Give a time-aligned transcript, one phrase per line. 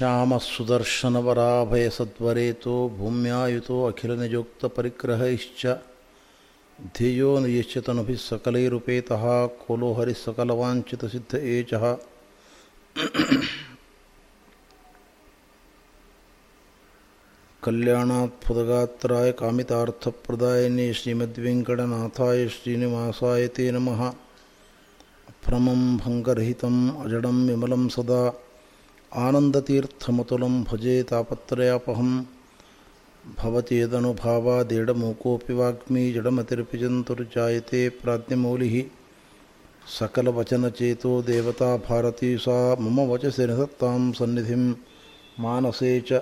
[0.00, 5.36] श्याम सुदर्शन वराभय सत्वरे तो भूम्यायुतो अखिल निजोक्त परिग्रह
[6.98, 9.12] धियो नियश्यतनुभि सकलैरुपेत
[9.66, 11.74] खोलो हरिसकलवांचित सिद्ध एच
[17.62, 24.10] कल्याणात्फुदगात्राय कामितार्थप्रदायिने श्रीमद्वेङ्कटनाथाय श्रीनिवासाय ते नमः।
[25.46, 28.42] भ्रमं भङ्गरहितम्, अजडं विमलं सदा।
[29.16, 32.24] आनन्दतीर्थमतुलं भजे तापत्रयापहं
[33.38, 36.78] भवत्येदनुभावादेडमूकोऽपि वाग्मी जडमतिरपि
[37.88, 38.84] प्राज्ञमौलिः।
[39.98, 44.74] सकलवचनचेतो देवता भारती सा मम वचसि निधत्तां सन्निधिं
[45.40, 46.12] मानसे च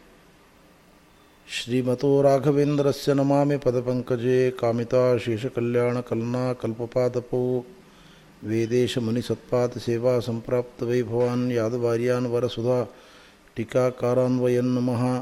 [1.51, 7.65] श्रीमतो राघवेन्द्र से नमा पदपंकजे कामिता शेषकल्याणकलना कल्पपादपो
[8.43, 11.01] वेदेश मुनिसत्पात सेवा संप्राप्त वै
[11.51, 12.87] यादवार्यान वरसुधा
[13.55, 15.19] टीकाकारान्वयन नम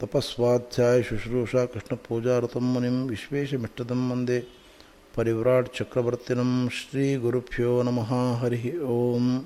[0.00, 4.28] तपस्वाध्याय शुश्रूषा कृष्णपूजारतं मुनिं विश्वेशमिष्टदं परिव्राट
[5.16, 8.00] परिव्राट् श्री श्रीगुरुभ्यो नम।
[8.40, 9.40] हरि ओम।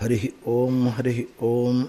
[0.00, 1.84] हरि ओम। हरिः ओम।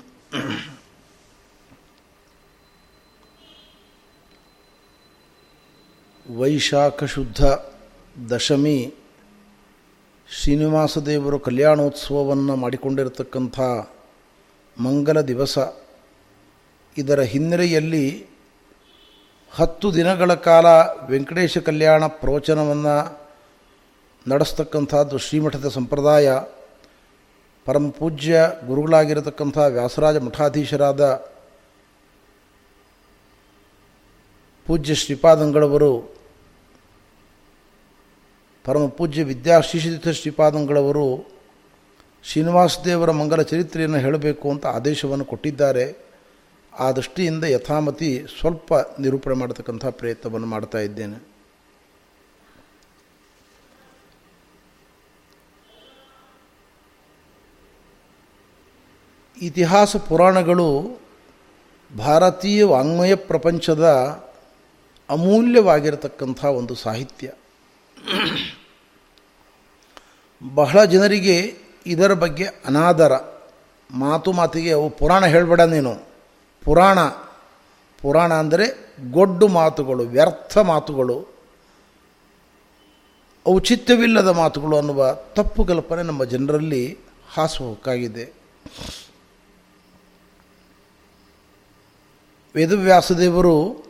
[6.40, 7.46] ವೈಶಾಖ ಶುದ್ಧ
[8.32, 8.94] ದಶಮಿ
[10.32, 13.60] ಶ್ರೀನಿವಾಸ ದೇವರು ಕಲ್ಯಾಣೋತ್ಸವವನ್ನು ಮಾಡಿಕೊಂಡಿರತಕ್ಕಂಥ
[14.82, 15.58] ಮಂಗಲ ದಿವಸ.
[16.98, 18.28] ಇದರ ಹಿನ್ನೆಲೆಯಲ್ಲಿ
[19.52, 20.66] ಹತ್ತು ದಿನಗಳ ಕಾಲ
[21.10, 23.22] ವೆಂಕಟೇಶ ಕಲ್ಯಾಣ ಪ್ರವಚನವನ್ನು
[24.28, 26.32] ನಡೆಸ್ತಕ್ಕಂಥದ್ದು ಶ್ರೀಮಠದ ಸಂಪ್ರದಾಯ.
[27.66, 31.16] ಪರಮ ಪೂಜ್ಯ ಗುರುಗಳಾಗಿರತಕ್ಕಂಥ ವ್ಯಾಸರಾಜ ಮಠಾಧೀಶರಾದ
[34.66, 36.19] ಪೂಜ್ಯ ಶ್ರೀಪಾದಂಗಳವರು
[38.70, 41.32] ಪರಮ ಪೂಜ್ಯ ವಿದ್ಯಾಶ್ರೀಷಿತ ಶ್ರೀಪಾದಂಗಳವರು
[42.24, 46.10] ಶ್ರೀನಿವಾಸ ದೇವರ ಮಂಗಲ ಚರಿತ್ರೆಯನ್ನು ಹೇಳಬೇಕು ಅಂತ ಆದೇಶವನ್ನು ಕೊಟ್ಟಿದ್ದಾರೆ.
[46.80, 51.28] ಆ ದೃಷ್ಟಿಯಿಂದ ಯಥಾಮತಿ ಸ್ವಲ್ಪ ನಿರೂಪಣೆ ಮಾಡತಕ್ಕಂಥ ಪ್ರಯತ್ನವನ್ನು ಮಾಡ್ತಾ ಇದ್ದೇನೆ.
[59.42, 61.00] ಇತಿಹಾಸ ಪುರಾಣಗಳು
[61.98, 63.86] ಭಾರತೀಯ ವಾಂಗ್ಮಯ ಪ್ರಪಂಚದ
[65.10, 67.32] ಅಮೂಲ್ಯವಾಗಿರತಕ್ಕಂಥ ಒಂದು ಸಾಹಿತ್ಯ.
[70.56, 71.56] ಬಹಳ ಜನರಿಗೆ
[71.86, 73.12] ಇದರ ಬಗ್ಗೆ ಅನಾದರ.
[73.92, 76.08] ಮಾತು ಮಾತಿಗೆ ಅವು ಪುರಾಣ ಹೇಳಬೇಡ ನೀನು.
[76.64, 77.00] ಪುರಾಣ
[78.02, 81.40] ಪುರಾಣ ಅಂದರೆ ಗೊಡ್ಡು ಮಾತುಗಳು, ವ್ಯರ್ಥ ಮಾತುಗಳು.
[83.48, 86.98] ಔಚಿತ್ಯವಿಲ್ಲದ ಮಾತುಗಳು ಅನ್ನುವ ತಪ್ಪು ಕಲ್ಪನೆ ನಮ್ಮ ಜನರಲ್ಲಿ
[87.34, 88.34] ಹಾಸುಹೊಕ್ಕಾಗಿದೆ.
[92.56, 93.86] ವೇದವ್ಯಾಸದೇವರು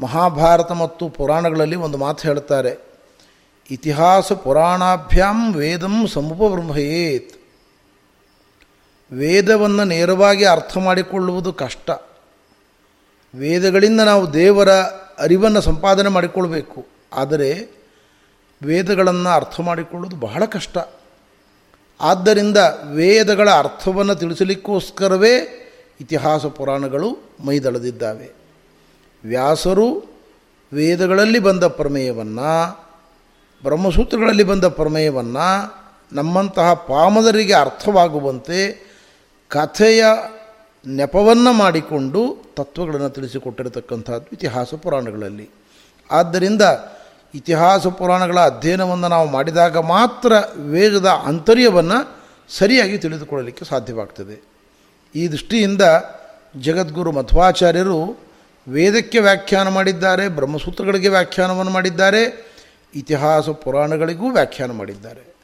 [0.00, 2.91] ಮಹಾಭಾರತ ಮತ್ತು ಪುರಾಣಗಳಲ್ಲಿ ಒಂದು ಮಾತು ಹೇಳ್ತಾರೆ.
[3.70, 7.34] ಇತಿಹಾಸ ಪುರಾಣಾಭ್ಯಾಂ ವೇದಂ ಸಮುಪಬ್ರಹ್ಮಯೇತ್
[9.12, 11.90] ವೇದವನ್ನು ನೇರವಾಗಿ ಅರ್ಥ ಮಾಡಿಕೊಳ್ಳುವುದು ಕಷ್ಟ.
[13.34, 14.70] ವೇದಗಳಿಂದ ನಾವು ದೇವರ
[15.18, 16.86] ಅರಿವನ್ನು ಸಂಪಾದನೆ ಮಾಡಿಕೊಳ್ಬೇಕು.
[17.12, 17.68] ಆದರೆ
[18.62, 20.78] ವೇದಗಳನ್ನು ಅರ್ಥ ಮಾಡಿಕೊಳ್ಳುವುದು ಬಹಳ ಕಷ್ಟ.
[22.00, 22.56] ಆದ್ದರಿಂದ
[22.92, 25.38] ವೇದಗಳ ಅರ್ಥವನ್ನು ತಿಳಿಸಲಿಕ್ಕೋಸ್ಕರವೇ
[26.00, 28.30] ಇತಿಹಾಸ ಪುರಾಣಗಳು ಮೈದಳೆದಿದ್ದಾವೆ.
[29.24, 30.04] ವ್ಯಾಸರು
[30.72, 32.81] ವೇದಗಳಲ್ಲಿ ಬಂದ ಪ್ರಮೇಯವನ್ನು
[33.64, 38.86] ಬ್ರಹ್ಮಸೂತ್ರಗಳಲ್ಲಿ ಬಂದ ಪ್ರಮೇಯವನ್ನು ನಮ್ಮಂತಹ ಪಾಮದರಿಗೆ ಅರ್ಥವಾಗುವಂತೆ
[39.48, 40.04] ಕಥೆಯ
[40.86, 45.50] ನೆಪವನ್ನು ಮಾಡಿಕೊಂಡು ತತ್ವಗಳನ್ನು ತಿಳಿಸಿಕೊಟ್ಟಿರತಕ್ಕಂಥದ್ದು ಇತಿಹಾಸ ಪುರಾಣಗಳಲ್ಲಿ.
[46.10, 46.62] ಆದ್ದರಿಂದ
[47.34, 54.42] ಇತಿಹಾಸ ಪುರಾಣಗಳ ಅಧ್ಯಯನವನ್ನು ನಾವು ಮಾಡಿದಾಗ ಮಾತ್ರ ವೇದದ ಆಂತರ್ಯವನ್ನು ಸರಿಯಾಗಿ ತಿಳಿದುಕೊಳ್ಳಲಿಕ್ಕೆ ಸಾಧ್ಯವಾಗ್ತದೆ.
[55.14, 55.82] ಈ ದೃಷ್ಟಿಯಿಂದ
[56.60, 58.18] ಜಗದ್ಗುರು ಮಧ್ವಾಚಾರ್ಯರು
[58.68, 62.51] ವೇದಕ್ಕೆ ವ್ಯಾಖ್ಯಾನ ಮಾಡಿದ್ದಾರೆ, ಬ್ರಹ್ಮಸೂತ್ರಗಳಿಗೆ ವ್ಯಾಖ್ಯಾನವನ್ನು ಮಾಡಿದ್ದಾರೆ
[62.94, 65.34] ಇತಿಹಾಸ ಪುರಾಣಗಳಿಗೂ ವ್ಯಾಖ್ಯಾನ ಮಾಡಿದ್ದಾರೆ.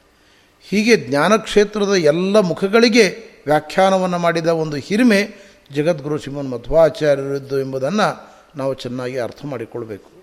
[0.69, 3.05] ಹೀಗೆ ಜ್ಞಾನಕ್ಷೇತ್ರದ ಎಲ್ಲ ಮುಖಗಳಿಗೆ
[3.45, 10.19] ವ್ಯಾಖ್ಯಾನವನ್ನು ಮಾಡಿದ ಒಂದು ಹಿರಿಮೆ ಜಗದ್ಗುರು ಶ್ರೀಮನ್ ಮಧ್ವಾಚಾರ್ಯರಿದ್ದು ಎಂಬುದನ್ನು ನಾವು ಚೆನ್ನಾಗಿ ಅರ್ಥ ಮಾಡಿಕೊಳ್ಬೇಕು.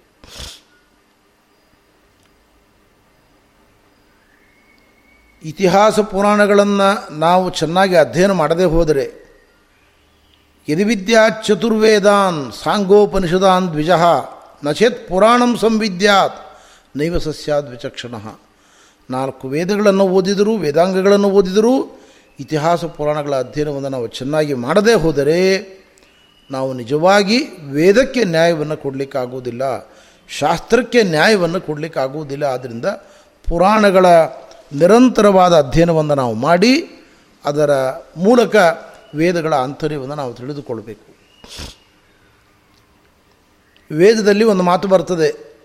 [5.45, 9.27] ಇತಿಹಾಸ ಪುರಾಣಗಳನ್ನು ನಾವು ಚೆನ್ನಾಗಿ ಅಧ್ಯಯನ ಮಾಡದೇ ಹೋದರೆ
[10.69, 14.05] ಯದಿವಿದ್ಯಾ ಚತುರ್ವೇದಾನ್ ಸಾಂಗೋಪನಿಷದಾನ್ ದ್ವಿಜಃ
[14.65, 16.46] ನಚೇತ್ ಪುರಾಣಂ ಸಂವಿದ್ಯಾತ್
[16.97, 18.15] ನೈವ ಸಸ್ಯಾದ್ ವಿಚಕ್ಷಣ.
[19.11, 22.01] ನಾಲ್ಕು ವೇದಗಳನ್ನು ಓದಿದರೂ, ವೇದಾಂಗಗಳನ್ನು ಓದಿದರೂ,
[22.41, 25.39] ಇತಿಹಾಸ ಪುರಾಣಗಳ ಅಧ್ಯಯನವನ್ನು ನಾವು ಚೆನ್ನಾಗಿ ಮಾಡದೇ ಹೋದರೆ
[26.51, 27.39] ನಾವು ನಿಜವಾಗಿ
[27.71, 29.63] ವೇದಕ್ಕೆ ನ್ಯಾಯವನ್ನು ಕೊಡಲಿಕ್ಕಾಗುವುದಿಲ್ಲ,
[30.29, 32.45] ಶಾಸ್ತ್ರಕ್ಕೆ ನ್ಯಾಯವನ್ನು ಕೊಡಲಿಕ್ಕಾಗುವುದಿಲ್ಲ.
[32.45, 32.85] ಆದ್ದರಿಂದ
[33.49, 34.07] ಪುರಾಣಗಳ
[34.73, 36.75] ನಿರಂತರವಾದ ಅಧ್ಯಯನವನ್ನು ನಾವು ಮಾಡಿ,
[37.45, 37.71] ಅದರ
[38.17, 38.57] ಮೂಲಕ
[39.15, 41.17] ವೇದಗಳ ಆಂತರ್ಯವನ್ನು ನಾವು ತಿಳಿದುಕೊಳ್ಬೇಕು.
[43.95, 45.56] ವೇದದಲ್ಲಿ ಒಂದು ಮಾತು ಬರ್ತದೆ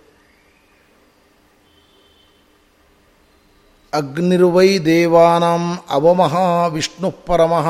[3.94, 7.68] ಅಗ್ನಿರ್ವೈ ದೇವಾನಾಂ ಅವಮಃ ವಿಷ್ಣು ಪರಮಃ.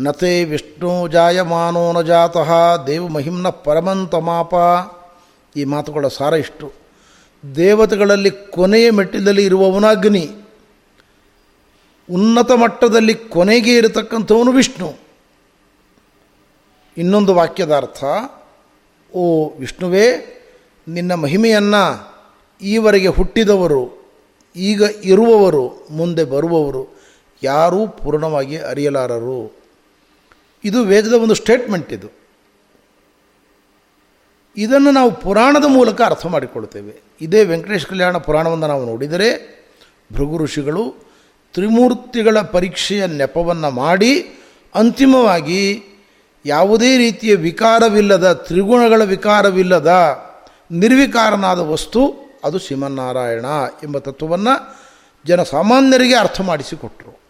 [0.00, 4.54] ನತೆ ವಿಷ್ಣು ಜಾಯಮಾನೋ ನ ಜಾತಃ, ದೇವ ಮಹಿಮ್ನ ಪರಮಂತಮಾಪ
[5.56, 6.72] ಈ ಮಾತುಗಳ ಸಾರ ಇಷ್ಟು.
[7.56, 10.30] ದೇವತೆಗಳಲ್ಲಿ ಕೊನೆಯ ಮೆಟ್ಟಿಲಲ್ಲಿ ಇರುವವನ ಅಗ್ನಿ
[12.10, 14.94] ಉನ್ನತ ಮಟ್ಟದಲ್ಲಿ ಕೊನೆಗೆ ಇರತಕ್ಕಂಥವನು ವಿಷ್ಣು.
[16.98, 18.04] ಇನ್ನೊಂದು ವಾಕ್ಯದ ಅರ್ಥ
[19.14, 20.06] ಓ ವಿಷ್ಣುವೇ,
[20.88, 22.14] ನಿನ್ನ ಮಹಿಮೆಯನ್ನು
[22.62, 23.97] ಈವರೆಗೆ ಹುಟ್ಟಿದವರು
[24.56, 26.98] ಈಗ ಇರುವವರು, ಮುಂದೆ ಬರುವವರು
[27.42, 29.58] ಯಾರೂ ಪೂರ್ಣವಾಗಿ ಅರಿಯಲಾರರು.
[30.64, 32.18] ಇದು ವೇದದ ಒಂದು ಸ್ಟೇಟ್ಮೆಂಟ್ ಇದು.
[34.56, 37.02] ಇದನ್ನು ನಾವು ಪುರಾಣದ ಮೂಲಕ ಅರ್ಥ ಮಾಡಿಕೊಳ್ತೇವೆ.
[37.20, 39.58] ಇದೇ ವೆಂಕಟೇಶ ಕಲ್ಯಾಣ ಪುರಾಣವನ್ನು ನಾವು ನೋಡಿದರೆ
[40.12, 40.94] ಭೃಗು ಋಷಿಗಳು
[41.52, 44.22] ತ್ರಿಮೂರ್ತಿಗಳ ಪರೀಕ್ಷೆಯ ನೆಪವನ್ನು ಮಾಡಿ
[44.74, 45.82] ಅಂತಿಮವಾಗಿ
[46.46, 49.92] ಯಾವುದೇ ರೀತಿಯ ವಿಕಾರವಿಲ್ಲದ, ತ್ರಿಗುಣಗಳ ವಿಕಾರವಿಲ್ಲದ
[50.70, 53.44] ನಿರ್ವಿಕಾರನಾದ ವಸ್ತು ಅದು ಶ್ರೀಮನ್ನಾರಾಯಣ
[53.82, 54.78] ಎಂಬ ತತ್ವವನ್ನು
[55.26, 57.20] ಜನಸಾಮಾನ್ಯರಿಗೆ ಅರ್ಥ ಮಾಡಿಸಿಕೊಟ್ಟರು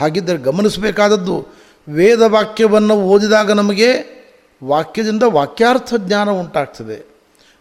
[0.00, 1.46] ಹಾಗಿದ್ದರೆ ಗಮನಿಸಬೇಕಾದದ್ದು
[1.88, 4.18] ವೇದ ವಾಕ್ಯವನ್ನು ಓದಿದಾಗ ನಮಗೆ
[4.64, 7.18] ವಾಕ್ಯದಿಂದ ವಾಕ್ಯಾರ್ಥ ಜ್ಞಾನ ಉಂಟಾಗ್ತದೆ.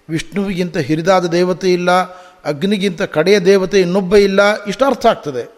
[0.10, 1.92] ವಿಷ್ಣುವಿಗಿಂತ ಹಿರಿದಾದ ದೇವತೆ ಇಲ್ಲ,
[2.46, 5.58] ಅಗ್ನಿಗಿಂತ ಕಡೆಯ ದೇವತೆ ಇನ್ನೊಬ್ಬ ಇಲ್ಲ, ಇಷ್ಟು ಅರ್ಥ ಆಗ್ತದೆ.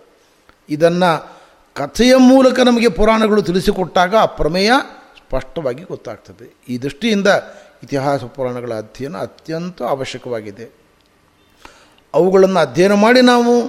[0.70, 1.40] ಇದನ್ನು
[1.74, 4.72] ಕಥೆಯ ಮೂಲಕ ನಮಗೆ ಪುರಾಣಗಳು ತಿಳಿಸಿಕೊಟ್ಟಾಗ ಆ ಪ್ರಮೇಯ
[5.18, 6.56] ಸ್ಪಷ್ಟವಾಗಿ ಗೊತ್ತಾಗ್ತದೆ.
[6.70, 7.28] ಈ ದೃಷ್ಟಿಯಿಂದ
[7.84, 10.66] ಇತಿಹಾಸ ಪುರಾಣಗಳ ಅಧ್ಯಯನ ಅತ್ಯಂತ ಅವಶ್ಯಕವಾಗಿದೆ.
[12.14, 13.68] ಅವುಗಳನ್ನು ಅಧ್ಯಯನ ಮಾಡಿ ನಾವು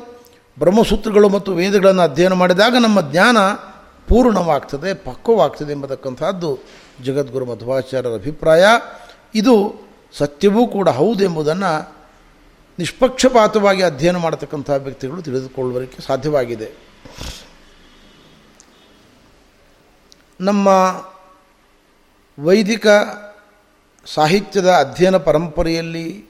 [0.58, 3.36] ಬ್ರಹ್ಮಸೂತ್ರಗಳು ಮತ್ತು ವೇದಗಳನ್ನು ಅಧ್ಯಯನ ಮಾಡಿದಾಗ ನಮ್ಮ ಜ್ಞಾನ
[4.08, 6.58] ಪೂರ್ಣವಾಗ್ತದೆ, ಪಕ್ವವಾಗ್ತದೆ ಎಂಬತಕ್ಕಂಥದ್ದು
[7.04, 8.64] ಜಗದ್ಗುರು ಮಧ್ವಾಚಾರ್ಯರ ಅಭಿಪ್ರಾಯ.
[9.34, 9.54] ಇದು
[10.12, 12.00] ಸತ್ಯವೂ ಕೂಡ ಹೌದೆಂಬುದನ್ನು
[12.78, 16.70] ನಿಷ್ಪಕ್ಷಪಾತವಾಗಿ ಅಧ್ಯಯನ ಮಾಡತಕ್ಕಂಥ ವ್ಯಕ್ತಿಗಳು ತಿಳಿದುಕೊಳ್ಳುವುದಕ್ಕೆ ಸಾಧ್ಯವಾಗಿದೆ.
[20.40, 20.68] ನಮ್ಮ
[22.44, 22.86] ವೈದಿಕ
[24.06, 26.24] ಸಾಹಿತ್ಯದ ಅಧ್ಯಯನ ಪರಂಪರೆಯಲ್ಲಿ,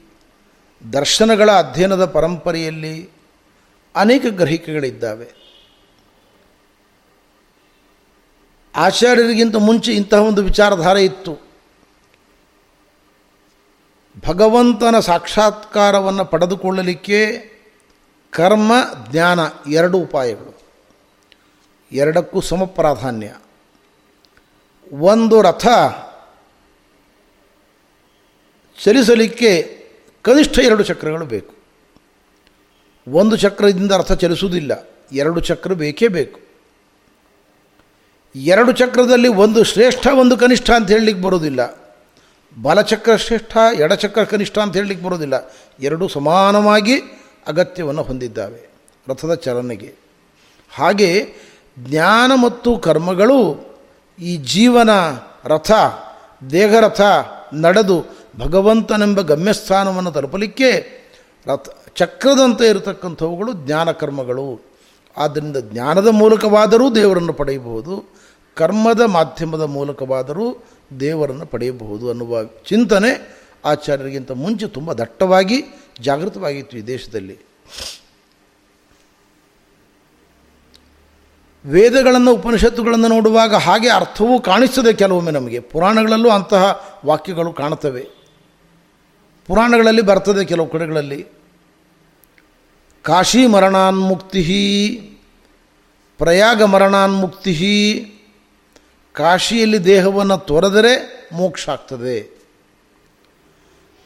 [0.93, 3.09] ದರ್ಶನಗಳ ಅಧ್ಯಯನದ ಪರಂಪರೆಯಲ್ಲಿ
[3.95, 5.41] ಅನೇಕ ಗ್ರಹಿಕೆಗಳಿದ್ದಾವೆ.
[8.75, 11.37] ಆಚಾರ್ಯರಿಗಿಂತ ಮುಂಚೆ ಇಂತಹ ಒಂದು ವಿಚಾರಧಾರೆ ಇತ್ತು.
[14.27, 17.51] ಭಗವಂತನ ಸಾಕ್ಷಾತ್ಕಾರವನ್ನು ಪಡೆದುಕೊಳ್ಳಲಿಕ್ಕೆ
[18.29, 18.71] ಕರ್ಮ,
[19.11, 19.39] ಜ್ಞಾನ
[19.69, 20.61] ಎರಡು ಉಪಾಯಗಳು.
[21.91, 23.35] ಎರಡಕ್ಕೂ ಸಮ ಪ್ರಾಧಾನ್ಯ
[24.93, 25.67] ಒಂದು ರಥ
[28.83, 29.51] ಚಲಿಸಲಿಕ್ಕೆ
[30.25, 31.53] ಕನಿಷ್ಠ ಎರಡು ಚಕ್ರಗಳು ಬೇಕು.
[33.07, 34.71] ಒಂದು ಚಕ್ರದಿಂದ ರಥ ಚಲಿಸುವುದಿಲ್ಲ,
[35.11, 36.39] ಎರಡು ಚಕ್ರ ಬೇಕೇ ಬೇಕು.
[38.35, 41.61] ಎರಡು ಚಕ್ರದಲ್ಲಿ ಒಂದು ಶ್ರೇಷ್ಠ, ಒಂದು ಕನಿಷ್ಠ ಅಂತ ಹೇಳಲಿಕ್ಕೆ ಬರೋದಿಲ್ಲ
[42.57, 45.35] ಬಲಚಕ್ರ ಶ್ರೇಷ್ಠ, ಎಡಚಕ್ರ ಕನಿಷ್ಠ ಅಂತ ಹೇಳಲಿಕ್ಕೆ ಬರೋದಿಲ್ಲ
[45.79, 46.95] ಎರಡೂ ಸಮಾನವಾಗಿ
[47.47, 48.61] ಅಗತ್ಯವನ್ನು ಹೊಂದಿದ್ದಾವೆ
[49.07, 49.91] ರಥದ ಚಲನೆಗೆ.
[50.71, 51.11] ಹಾಗೆ
[51.79, 53.39] ಜ್ಞಾನ ಮತ್ತು ಕರ್ಮಗಳು
[54.19, 54.89] ಈ ಜೀವನ
[55.45, 55.71] ರಥ,
[56.51, 57.01] ದೇಹರಥ
[57.53, 57.97] ನಡೆದು
[58.37, 60.71] ಭಗವಂತನೆಂಬ ಗಮ್ಯಸ್ಥಾನವನ್ನು ತಲುಪಲಿಕ್ಕೆ
[61.45, 64.61] ರಥ ಚಕ್ರದಂತೆ ಇರತಕ್ಕಂಥವುಗಳು ಜ್ಞಾನಕರ್ಮಗಳು
[65.17, 68.13] ಆದ್ದರಿಂದ ಜ್ಞಾನದ ಮೂಲಕವಾದರೂ ದೇವರನ್ನು ಪಡೆಯಬಹುದು,
[68.55, 70.63] ಕರ್ಮದ ಮಾಧ್ಯಮದ ಮೂಲಕವಾದರೂ
[70.99, 75.63] ದೇವರನ್ನು ಪಡೆಯಬಹುದು ಅನ್ನುವ ಚಿಂತನೆ ಆಚಾರ್ಯರಿಗಿಂತ ಮುಂಚೆ ತುಂಬ ದಟ್ಟವಾಗಿ,
[75.99, 77.39] ಜಾಗೃತವಾಗಿತ್ತು ಈ ದೇಶದಲ್ಲಿ.
[81.65, 85.59] ವೇದಗಳನ್ನು, ಉಪನಿಷತ್ತುಗಳನ್ನು ನೋಡುವಾಗ ಹಾಗೆ ಅರ್ಥವೂ ಕಾಣಿಸ್ತದೆ ಕೆಲವೊಮ್ಮೆ ನಮಗೆ.
[85.59, 88.20] ಪುರಾಣಗಳಲ್ಲೂ ಅಂತಹ ವಾಕ್ಯಗಳು ಕಾಣುತ್ತವೆ.
[89.47, 91.27] ಪುರಾಣಗಳಲ್ಲಿ ಬರ್ತದೆ ಕೆಲವು ಕಡೆಗಳಲ್ಲಿ.
[93.01, 94.43] ಕಾಶಿ ಮರಣಾನ್ಮುಕ್ತಿ
[96.17, 97.53] ಪ್ರಯಾಗ ಮರಣಾನ್ಮುಕ್ತಿ
[99.13, 100.93] ಕಾಶಿಯಲ್ಲಿ ದೇಹವನ್ನು ತೊರೆದರೆ
[101.33, 102.41] ಮೋಕ್ಷ ಆಗ್ತದೆ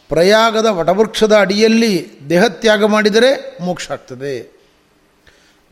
[0.10, 4.56] ಪ್ರಯಾಗದ ವಟವೃಕ್ಷದ ಅಡಿಯಲ್ಲಿ ದೇಹತ್ಯಾಗ ಮಾಡಿದರೆ ಮೋಕ್ಷ ಆಗ್ತದೆ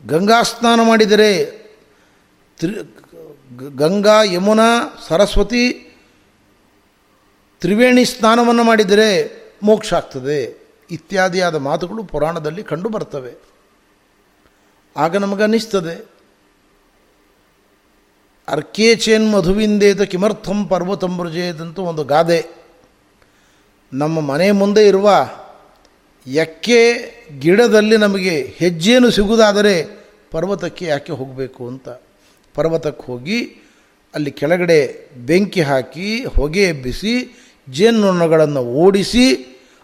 [0.06, 1.46] ಗಂಗಾ ಸ್ನಾನ ಮಾಡಿದರೆ
[2.58, 2.72] ತ್ರಿ,
[3.76, 4.70] ಗಂಗಾ, ಯಮುನಾ,
[5.08, 5.94] ಸರಸ್ವತಿ,
[7.60, 10.38] ತ್ರಿವೇಣಿ ಸ್ನಾನವನ್ನು ಮಾಡಿದರೆ ಮೋಕ್ಷ ಆಗ್ತದೆ
[10.90, 13.32] ಇತ್ಯಾದಿಯಾದ ಮಾತುಗಳು ಪುರಾಣದಲ್ಲಿ ಕಂಡು ಬರ್ತವೆ.
[14.96, 15.94] ಆಗ ನಮಗನ್ನಿಸ್ತದೆ,
[18.48, 22.40] ಅರ್ಕೇಚೇನ್ ಮಧುವಿಂದೇತ ಕಿಮರ್ಥಂ ಪರ್ವತಂಬೃಜೇದಂತೂ ಒಂದು ಗಾದೆ.
[23.92, 25.08] ನಮ್ಮ ಮನೆ ಮುಂದೆ ಇರುವ
[26.26, 26.80] ಎಕ್ಕೆ
[27.40, 29.74] ಗಿಡದಲ್ಲಿ ನಮಗೆ ಹೆಜ್ಜೇನು ಸಿಗುವುದಾದರೆ
[30.30, 31.88] ಪರ್ವತಕ್ಕೆ ಯಾಕೆ ಹೋಗಬೇಕು ಅಂತ.
[32.54, 33.38] ಪರ್ವತಕ್ಕೆ ಹೋಗಿ
[34.14, 34.78] ಅಲ್ಲಿ ಕೆಳಗಡೆ
[35.26, 37.14] ಬೆಂಕಿ ಹಾಕಿ ಹೊಗೆ ಎಬ್ಬಿಸಿ
[37.68, 39.24] ಜೇನುನೊಣಗಳನ್ನು ಓಡಿಸಿ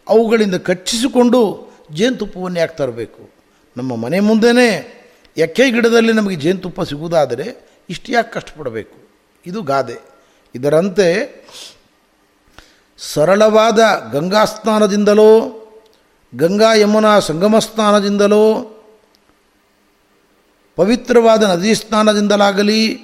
[0.09, 3.31] ಅವುಗಳಿಂದ ಕಚ್ಚಿಸಿಕೊಂಡು ಜೇನುತುಪ್ಪವನ್ನು ಯಾಕೆ ತರಬೇಕು?
[3.77, 4.97] ನಮ್ಮ ಮನೆ ಮುಂದೆಯೇ
[5.37, 9.11] ಎಕ್ಕೆ ಗಿಡದಲ್ಲಿ ನಮಗೆ ಜೇನುತುಪ್ಪ ಸಿಗುವುದಾದರೆ ಇಷ್ಟು ಯಾಕೆ ಕಷ್ಟಪಡಬೇಕು?
[9.47, 9.97] ಇದು ಗಾದೆ.
[10.55, 11.07] ಇದರಂತೆ
[12.99, 13.79] ಸರಳವಾದ
[14.13, 15.57] ಗಂಗಾ ಸ್ನಾನದಿಂದಲೋ
[16.37, 18.77] ಗಂಗಾ ಯಮುನಾ ಸಂಗಮ ಸ್ನಾನದಿಂದಲೋ
[20.77, 22.97] ಪವಿತ್ರವಾದ ನದಿ ಸ್ನಾನದಿಂದಲಾಗಲಿ,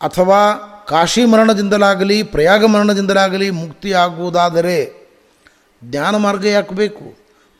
[0.00, 0.52] ಅಥವಾ
[0.88, 5.01] ಕಾಶಿ ಮರಣದಿಂದಲಾಗಲಿ, ಪ್ರಯಾಗ ಮರಣದಿಂದಲಾಗಲಿ ಮುಕ್ತಿಯಾಗುವುದಾದರೆ
[5.84, 7.16] ಜ್ಞಾನ ಮಾರ್ಗ ಯಾಕೆ ಬೇಕು?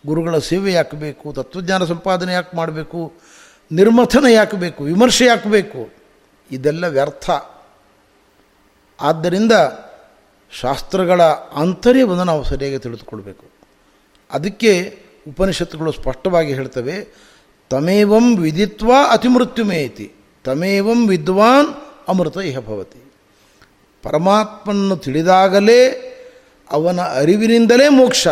[0.06, 1.32] ಗುರುಗಳ ಸೇವೆ ಯಾಕೆ ಬೇಕು?
[1.32, 3.12] ತತ್ವಜ್ಞಾನ ಸಂಪಾದನೆ ಯಾಕೆ ಮಾಡಬೇಕು?
[3.72, 4.84] ನಿರ್ಮಥನ ಯಾಕೆ ಬೇಕು?
[4.84, 5.90] ವಿಮರ್ಶೆ ಯಾಕೆ ಬೇಕು?
[6.50, 7.30] ಇದೆಲ್ಲ ವ್ಯರ್ಥ.
[9.00, 9.52] ಆದ್ದರಿಂದ
[10.50, 11.20] ಶಾಸ್ತ್ರಗಳ
[11.54, 13.44] ಆಂತರ್ಯವನ್ನು ನಾವು ಸರಿಯಾಗಿ ತಿಳಿದುಕೊಳ್ಬೇಕು.
[14.32, 14.98] ಅದಕ್ಕೆ
[15.28, 17.14] ಉಪನಿಷತ್ತುಗಳು ಸ್ಪಷ್ಟವಾಗಿ ಹೇಳ್ತವೆ,
[17.70, 20.12] ತಮೇವಂ ವಿದಿತ್ವ ಅತಿಮೃತ್ಯುಮೇತಿ,
[20.44, 21.68] ತಮೇವಂ ವಿದ್ವಾನ್
[22.08, 23.12] ಅಮೃತ ಇಹ ಭವತಿ.
[24.02, 26.08] ಪರಮಾತ್ಮನ್ನು ತಿಳಿದಾಗಲೇ
[26.70, 28.28] ಅವನ ಅರಿವಿನಿಂದಲೇ ಮೋಕ್ಷ.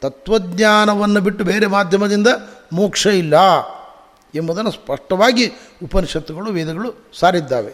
[0.00, 2.26] ತತ್ವಜ್ಞಾನವನ್ನು ಬಿಟ್ಟು ಬೇರೆ ಮಾಧ್ಯಮದಿಂದ
[2.72, 3.34] ಮೋಕ್ಷ ಇಲ್ಲ
[4.34, 5.52] ಎಂಬುದನ್ನು ಸ್ಪಷ್ಟವಾಗಿ
[5.82, 7.72] ಉಪನಿಷತ್ತುಗಳು, ವೇದಗಳು ಸಾರಿದ್ದಾವೆ.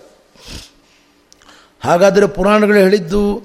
[1.81, 3.43] ಹಾಗಾದರೆ ಪುರಾಣಗಳು ಹೇಳಿದ್ದು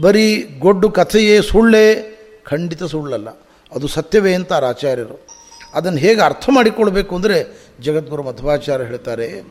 [0.00, 2.16] ಬರೀ ಗೊಡ್ಡು ಕಥೆಯೇ ಸುಳ್ಳೇ?
[2.44, 3.28] ಖಂಡಿತ ಸುಳ್ಳಲ್ಲ.
[3.72, 5.26] ಅದು ಸತ್ಯವೇ ಅಂತಾರೆ ಆಚಾರ್ಯರು.
[5.74, 9.42] ಅದನ್ನು ಹೇಗೆ ಅರ್ಥ ಮಾಡಿಕೊಳ್ಬೇಕು ಅಂದರೆ ಜಗದ್ಗುರು ಮಧ್ವಾಚಾರ್ಯ ಹೇಳ್ತಾರೆ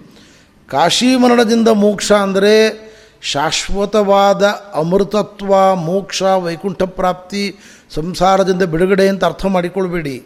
[0.69, 2.94] ಕಾಶೀಮರಣದಿಂದ ಮೋಕ್ಷ ಅಂದರೆ
[3.25, 7.55] ಶಾಶ್ವತವಾದ ಅಮೃತತ್ವ, ಮೋಕ್ಷ, ವೈಕುಂಠ ಪ್ರಾಪ್ತಿ,
[7.93, 10.25] ಸಂಸಾರದಿಂದ ಬಿಡುಗಡೆ ಅಂತ ಅರ್ಥ ಮಾಡಿಕೊಳ್ಬೇಡಿ.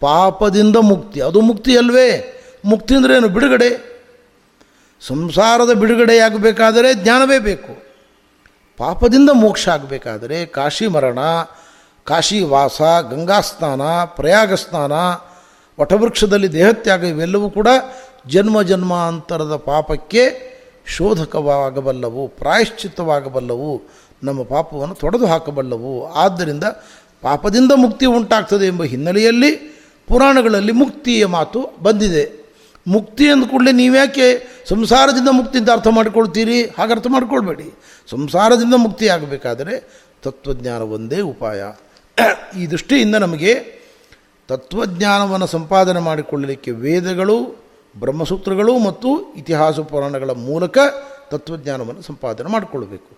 [0.00, 1.20] ಪಾಪದಿಂದ ಮುಕ್ತಿ.
[1.20, 2.40] ಅದು ಮುಕ್ತಿ ಅಲ್ವೇ?
[2.64, 3.28] ಮುಕ್ತಿ ಅಂದರೆ ಏನು?
[3.28, 3.96] ಬಿಡುಗಡೆ.
[5.06, 7.86] ಸಂಸಾರದ ಬಿಡುಗಡೆಯಾಗಬೇಕಾದರೆ ಜ್ಞಾನವೇ ಬೇಕು.
[8.76, 11.18] ಪಾಪದಿಂದ ಮೋಕ್ಷ ಆಗಬೇಕಾದರೆ ಕಾಶಿ ಮರಣ
[12.04, 14.92] ಕಾಶಿ ವಾಸ ಗಂಗಾ ಸ್ನಾನ ಪ್ರಯಾಗ ಸ್ನಾನ
[15.80, 17.68] ವಟವೃಕ್ಷದಲ್ಲಿ ದೇಹತ್ಯಾಗ ಇವೆಲ್ಲವೂ ಕೂಡ
[18.26, 20.45] ಜನ್ಮ ಜನ್ಮಾಂತರದ ಪಾಪಕ್ಕೆ
[20.86, 23.82] ಶೋಧಕವಾಗಬಲ್ಲವು, ಪ್ರಾಯಶ್ಚಿತ್ತವಾಗಬಲ್ಲವು,
[24.24, 26.12] ನಮ್ಮ ಪಾಪವನ್ನು ತೊಡೆದು ಹಾಕಬಲ್ಲವು.
[26.12, 26.64] ಆದ್ದರಿಂದ
[27.22, 29.56] ಪಾಪದಿಂದ ಮುಕ್ತಿ ಉಂಟಾಗ್ತದೆ ಎಂಬ ಹಿನ್ನೆಲೆಯಲ್ಲಿ
[30.08, 32.46] ಪುರಾಣಗಳಲ್ಲಿ ಮುಕ್ತಿಯ ಮಾತು ಬಂದಿದೆ.
[32.86, 36.64] ಮುಕ್ತಿ ಅಂದ ಕೂಡಲೇ ನೀವ್ಯಾಕೆ ಸಂಸಾರದಿಂದ ಮುಕ್ತಿ ಅಂತ ಅರ್ಥ ಮಾಡಿಕೊಳ್ತೀರಿ?
[36.64, 37.78] ಹಾಗೆ ಅರ್ಥ ಮಾಡ್ಕೊಳ್ಬೇಡಿ.
[38.10, 41.64] ಸಂಸಾರದಿಂದ ಮುಕ್ತಿ ಆಗಬೇಕಾದರೆ ತತ್ವಜ್ಞಾನ ಒಂದೇ ಉಪಾಯ.
[42.60, 43.76] ಈ ದೃಷ್ಟಿಯಿಂದ ನಮಗೆ
[44.48, 47.65] ತತ್ವಜ್ಞಾನವನ್ನು ಸಂಪಾದನೆ ಮಾಡಿಕೊಳ್ಳಲಿಕ್ಕೆ ವೇದಗಳು
[47.98, 50.78] ಬ್ರಹ್ಮಸೂತ್ರಗಳು ಮತ್ತು ಇತಿಹಾಸ ಪುರಾಣಗಳ ಮೂಲಕ
[51.30, 53.10] ತತ್ವಜ್ಞಾನವನ್ನು ಸಂಪಾದನೆ ಮಾಡಿಕೊಳ್ಬೇಕು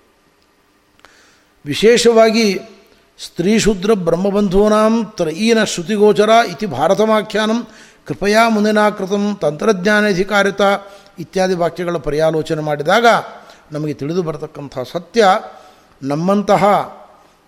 [1.65, 2.47] ವಿಶೇಷವಾಗಿ
[3.19, 7.67] ಸ್ತ್ರೀಶೂದ್ರ ಬ್ರಹ್ಮಬಂಧೂನಾಂ ತ್ರಯೀನ ಶ್ರುತಿಗೋಚರ ಇತಿ ಭಾರತವಾಖ್ಯಾನಂ
[8.07, 10.61] ಕೃಪಯಾ ಮುನಿನಾ ಕೃತಂ ತಂತ್ರಜ್ಞಾನಾಧಿಕಾರಿತ
[11.19, 13.07] ಇತ್ಯಾದಿ ವಾಕ್ಯಗಳ ಪರ್ಯಾಲೋಚನೆ ಮಾಡಿದಾಗ
[13.73, 15.25] ನಮಗೆ ತಿಳಿದು ಬರತಕ್ಕಂಥ ಸತ್ಯ,
[16.03, 16.63] ನಮ್ಮಂತಹ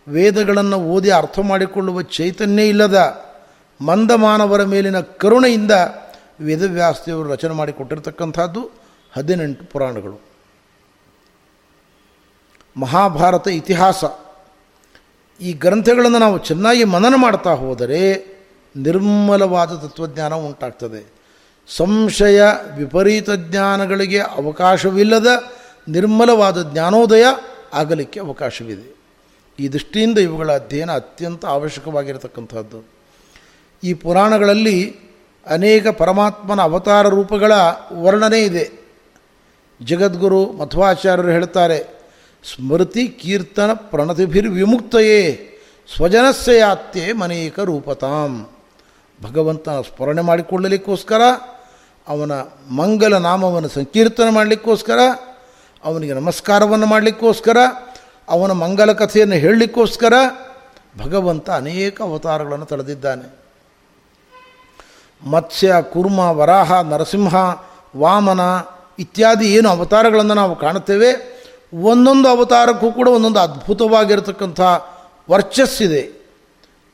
[0.08, 2.98] ವೇದಗಳನ್ನು ಓದಿ ಅರ್ಥ ಮಾಡಿಕೊಳ್ಳುವ ಚೈತನ್ಯ ಇಲ್ಲದ
[3.80, 5.72] ಮಂದಮಾನವರ ಮೇಲಿನ ಕರುಣೆಯಿಂದ
[6.40, 8.70] ವೇದವ್ಯಾಸದೇವರು ರಚನೆ ಮಾಡಿ ಮಾಡಿಕೊಟ್ಟಿರ್ತಕ್ಕಂಥದ್ದು
[9.16, 10.20] ಹದಿನೆಂಟು ಪುರಾಣಗಳು.
[12.76, 14.04] ಮಹಾಭಾರತ ಇತಿಹಾಸ.
[15.40, 18.26] ಈ ಗ್ರಂಥಗಳನ್ನು ನಾವು ಚೆನ್ನಾಗಿ ಮನನ ಮಾಡ್ತಾ ಹೋದರೆ
[18.76, 21.12] ನಿರ್ಮಲವಾದ ತತ್ವಜ್ಞಾನ ಉಂಟಾಗ್ತದೆ.
[21.76, 22.42] ಸಂಶಯ,
[22.76, 25.26] ವಿಪರೀತ ಜ್ಞಾನಗಳಿಗೆ ಅವಕಾಶವಿಲ್ಲದ
[25.88, 27.24] ನಿರ್ಮಲವಾದ ಜ್ಞಾನೋದಯ
[27.74, 28.96] ಆಗಲಿಕ್ಕೆ ಅವಕಾಶವಿದೆ.
[29.60, 32.84] ಈ ದೃಷ್ಟಿಯಿಂದ ಇವುಗಳ ಅಧ್ಯಯನ ಅತ್ಯಂತ ಅವಶ್ಯಕವಾಗಿರತಕ್ಕಂಥದ್ದು.
[33.84, 35.09] ಈ ಪುರಾಣಗಳಲ್ಲಿ
[35.50, 37.52] ಅನೇಕ ಪರಮಾತ್ಮನ ಅವತಾರ ರೂಪಗಳ
[37.92, 38.70] ವರ್ಣನೆ ಇದೆ.
[39.82, 41.78] ಜಗದ್ಗುರು ಮಧ್ವಾಚಾರ್ಯರು ಹೇಳ್ತಾರೆ,
[42.54, 45.46] ಸ್ಮೃತಿ ಕೀರ್ತನ ಪ್ರಣತಿಭಿರ್ ವಿಮುಕ್ತಯೇ
[45.96, 48.50] ಸ್ವಜನಸ್ಯ ಯಾತ್ಯೆ ಮನೇಕ ರೂಪತಾಂ.
[49.22, 51.20] ಭಗವಂತ ಸ್ಮರಣೆ ಮಾಡಿಕೊಳ್ಳಲಿಕ್ಕೋಸ್ಕರ,
[52.08, 52.32] ಅವನ
[52.70, 54.98] ಮಂಗಲ ನಾಮವನ್ನು ಸಂಕೀರ್ತನೆ ಮಾಡಲಿಕ್ಕೋಸ್ಕರ,
[55.84, 57.56] ಅವನಿಗೆ ನಮಸ್ಕಾರವನ್ನು ಮಾಡಲಿಕ್ಕೋಸ್ಕರ,
[58.28, 60.12] ಅವನ ಮಂಗಲ ಕಥೆಯನ್ನು ಹೇಳಲಿಕ್ಕೋಸ್ಕರ
[60.98, 63.39] ಭಗವಂತ ಅನೇಕ ಅವತಾರಗಳನ್ನು ತಳೆದಿದ್ದಾನೆ.
[65.24, 67.34] ಮತ್ಸ್ಯ, ಕುರ್ಮ, ವರಾಹ, ನರಸಿಂಹ,
[67.96, 68.40] ವಾಮನ
[68.98, 71.40] ಇತ್ಯಾದಿ ಏನು ಅವತಾರಗಳನ್ನು ನಾವು ಕಾಣುತ್ತೇವೆ.
[71.74, 74.60] ಒಂದೊಂದು ಅವತಾರಕ್ಕೂ ಕೂಡ ಒಂದೊಂದು ಅದ್ಭುತವಾಗಿರತಕ್ಕಂಥ
[75.30, 76.28] ವರ್ಚಸ್ಸಿದೆ.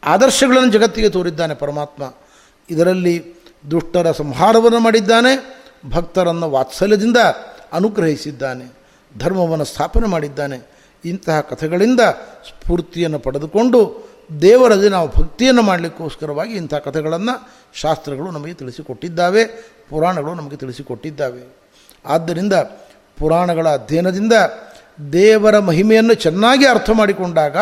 [0.04, 2.14] ಆದರ್ಶಗಳನ್ನು ಜಗತ್ತಿಗೆ ತೋರಿದ್ದಾನೆ ಪರಮಾತ್ಮ.
[2.70, 7.16] ಇದರಲ್ಲಿ ದುಷ್ಟರ ಸಂಹಾರವನ್ನು ಮಾಡಿದ್ದಾನೆ, ಭಕ್ತರನ್ನು ವಾತ್ಸಲ್ಯದಿಂದ
[7.72, 8.72] ಅನುಗ್ರಹಿಸಿದ್ದಾನೆ,
[9.18, 10.70] ಧರ್ಮವನ್ನು ಸ್ಥಾಪನೆ ಮಾಡಿದ್ದಾನೆ.
[11.04, 14.05] ಇಂತಹ ಕಥೆಗಳಿಂದ ಸ್ಫೂರ್ತಿಯನ್ನು ಪಡೆದುಕೊಂಡು
[14.40, 19.44] ದೇವರಲ್ಲಿ ನಾವು ಭಕ್ತಿಯನ್ನು ಮಾಡಲಿಕ್ಕೋಸ್ಕರವಾಗಿ ಇಂಥ ಕಥೆಗಳನ್ನು ಶಾಸ್ತ್ರಗಳು ನಮಗೆ ತಿಳಿಸಿಕೊಟ್ಟಿದ್ದಾವೆ,
[19.90, 21.56] ಪುರಾಣಗಳು ನಮಗೆ ತಿಳಿಸಿಕೊಟ್ಟಿದ್ದಾವೆ.
[22.06, 22.52] ಆದ್ದರಿಂದ
[23.18, 24.32] ಪುರಾಣಗಳ ಅಧ್ಯಯನದಿಂದ
[25.12, 27.56] ದೇವರ ಮಹಿಮೆಯನ್ನು ಚೆನ್ನಾಗಿ ಅರ್ಥ ಮಾಡಿಕೊಂಡಾಗ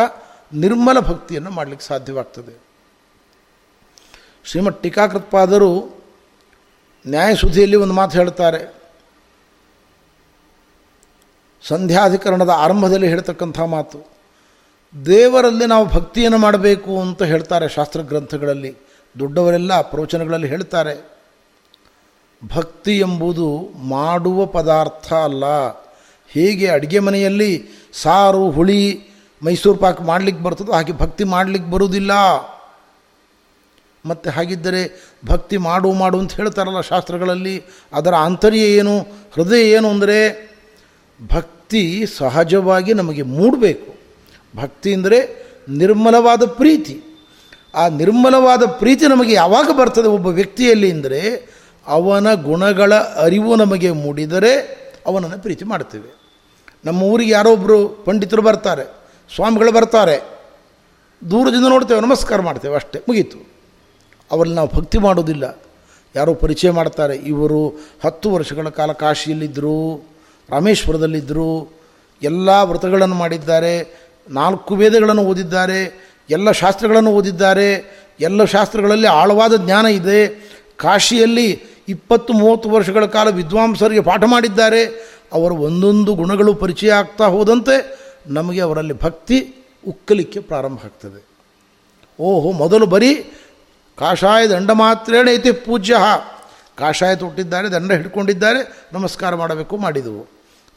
[0.53, 2.61] ನಿರ್ಮಲ ಭಕ್ತಿಯನ್ನು ಮಾಡಲಿಕ್ಕೆ ಸಾಧ್ಯವಾಗ್ತದೆ.
[4.43, 6.03] ಶ್ರೀಮಠ್ ಟೀಕಾಕೃತ್ಪಾದರು
[7.07, 8.73] ನ್ಯಾಯಸುಧಿಯಲ್ಲಿ ಒಂದು ಮಾತು ಹೇಳ್ತಾರೆ.
[11.67, 14.14] ಸಂಧ್ಯಾಧಿಕರಣದ ಆರಂಭದಲ್ಲಿ ಹೇಳ್ತಕ್ಕಂಥ ಮಾತು.
[15.05, 18.75] ದೇವರಲ್ಲಿ ನಾವು ಭಕ್ತಿಯನ್ನು ಮಾಡಬೇಕು ಅಂತ ಹೇಳ್ತಾರೆ ಶಾಸ್ತ್ರ ಗ್ರಂಥಗಳಲ್ಲಿ
[19.19, 21.15] ದೊಡ್ಡವರೆಲ್ಲ ಪ್ರವಚನಗಳಲ್ಲಿ ಹೇಳ್ತಾರೆ.
[22.55, 25.45] ಭಕ್ತಿ ಎಂಬುದು ಮಾಡುವ ಪದಾರ್ಥ ಅಲ್ಲ.
[26.27, 28.99] ಹೇಗೆ ಅಡುಗೆ ಮನೆಯಲ್ಲಿ ಸಾರು, ಹುಳಿ,
[29.43, 32.11] ಮೈಸೂರು ಪಾಕ್ ಮಾಡಲಿಕ್ಕೆ ಬರ್ತದೋ ಹಾಗೆ ಭಕ್ತಿ ಮಾಡಲಿಕ್ಕೆ ಬರುವುದಿಲ್ಲ.
[34.05, 37.63] ಮತ್ತು ಹಾಗಿದ್ದರೆ ಭಕ್ತಿ ಮಾಡು ಮಾಡು ಅಂತ ಹೇಳ್ತಾರಲ್ಲ ಶಾಸ್ತ್ರಗಳಲ್ಲಿ.
[37.93, 38.99] ಅದರ ಆಂತರ್ಯ ಏನು,
[39.33, 40.49] ಹೃದಯ ಏನು ಅಂದರೆ
[41.27, 43.94] ಭಕ್ತಿ ಸಹಜವಾಗಿ ನಮಗೆ ಮೂಡಬೇಕು.
[44.55, 45.19] ಭಕ್ತಿ ಅಂದರೆ
[45.81, 46.95] ನಿರ್ಮಲವಾದ ಪ್ರೀತಿ.
[47.75, 51.21] ಆ ನಿರ್ಮಲವಾದ ಪ್ರೀತಿ ನಮಗೆ ಯಾವಾಗ ಬರ್ತದೆ ಒಬ್ಬ ವ್ಯಕ್ತಿಯಲ್ಲಿ ಅಂದರೆ
[51.87, 52.93] ಅವನ ಗುಣಗಳ
[53.25, 54.53] ಅರಿವು ನಮಗೆ ಮೂಡಿದರೆ
[55.09, 56.11] ಅವನನ್ನು ಪ್ರೀತಿ ಮಾಡ್ತೇವೆ.
[56.85, 58.85] ನಮ್ಮ ಊರಿಗೆ ಯಾರೊಬ್ಬರು ಪಂಡಿತರು ಬರ್ತಾರೆ,
[59.35, 60.15] ಸ್ವಾಮಿಗಳು ಬರ್ತಾರೆ,
[61.21, 63.37] ದೂರದಿಂದ ನೋಡ್ತೇವೆ, ನಮಸ್ಕಾರ ಮಾಡ್ತೇವೆ ಅಷ್ಟೇ, ಮುಗೀತು.
[64.31, 65.45] ಅವರಲ್ಲಿ ನಾವು ಭಕ್ತಿ ಮಾಡೋದಿಲ್ಲ
[66.15, 67.61] ಯಾರೋ ಪರಿಚಯ ಮಾಡ್ತಾರೆ, ಇವರು
[68.03, 69.79] ಹತ್ತು ವರ್ಷಗಳ ಕಾಲ ಕಾಶಿಯಲ್ಲಿದ್ದರು,
[70.49, 71.49] ರಾಮೇಶ್ವರದಲ್ಲಿದ್ದರು,
[72.21, 73.73] ಎಲ್ಲ ವ್ರತಗಳನ್ನು ಮಾಡಿದ್ದಾರೆ
[74.29, 80.27] ನಾಲ್ಕು ವೇದಗಳನ್ನು ಓದಿದ್ದಾರೆ, ಎಲ್ಲ ಶಾಸ್ತ್ರಗಳನ್ನು ಓದಿದ್ದಾರೆ, ಎಲ್ಲ ಶಾಸ್ತ್ರಗಳಲ್ಲಿ ಆಳವಾದ ಜ್ಞಾನ ಇದೆ.
[80.77, 84.85] ಕಾಶಿಯಲ್ಲಿ ಇಪ್ಪತ್ತು ಮೂವತ್ತು ವರ್ಷಗಳ ಕಾಲ ವಿದ್ವಾಂಸರಿಗೆ ಪಾಠ ಮಾಡಿದ್ದಾರೆ.
[85.33, 89.55] ಅವರ ಒಂದೊಂದು ಗುಣಗಳು ಪರಿಚಯ ಆಗ್ತಾ ಹೋದಂತೆ ನಮಗೆ ಅವರಲ್ಲಿ ಭಕ್ತಿ
[89.87, 91.25] ಉಕ್ಕಲಿಕ್ಕೆ ಪ್ರಾರಂಭ ಆಗ್ತದೆ.
[92.19, 93.15] ಓಹೋ, ಮೊದಲು ಬರೀ
[93.97, 95.95] ಕಾಷಾಯ ದಂಡ ಮಾತ್ರೇಣ ಐತಿ ಪೂಜ್ಯ.
[96.77, 100.27] ಕಾಷಾಯ ತೊಟ್ಟಿದ್ದಾರೆ, ದಂಡ ಹಿಡ್ಕೊಂಡಿದ್ದಾರೆ, ನಮಸ್ಕಾರ ಮಾಡಬೇಕು ಮಾಡಿದವು.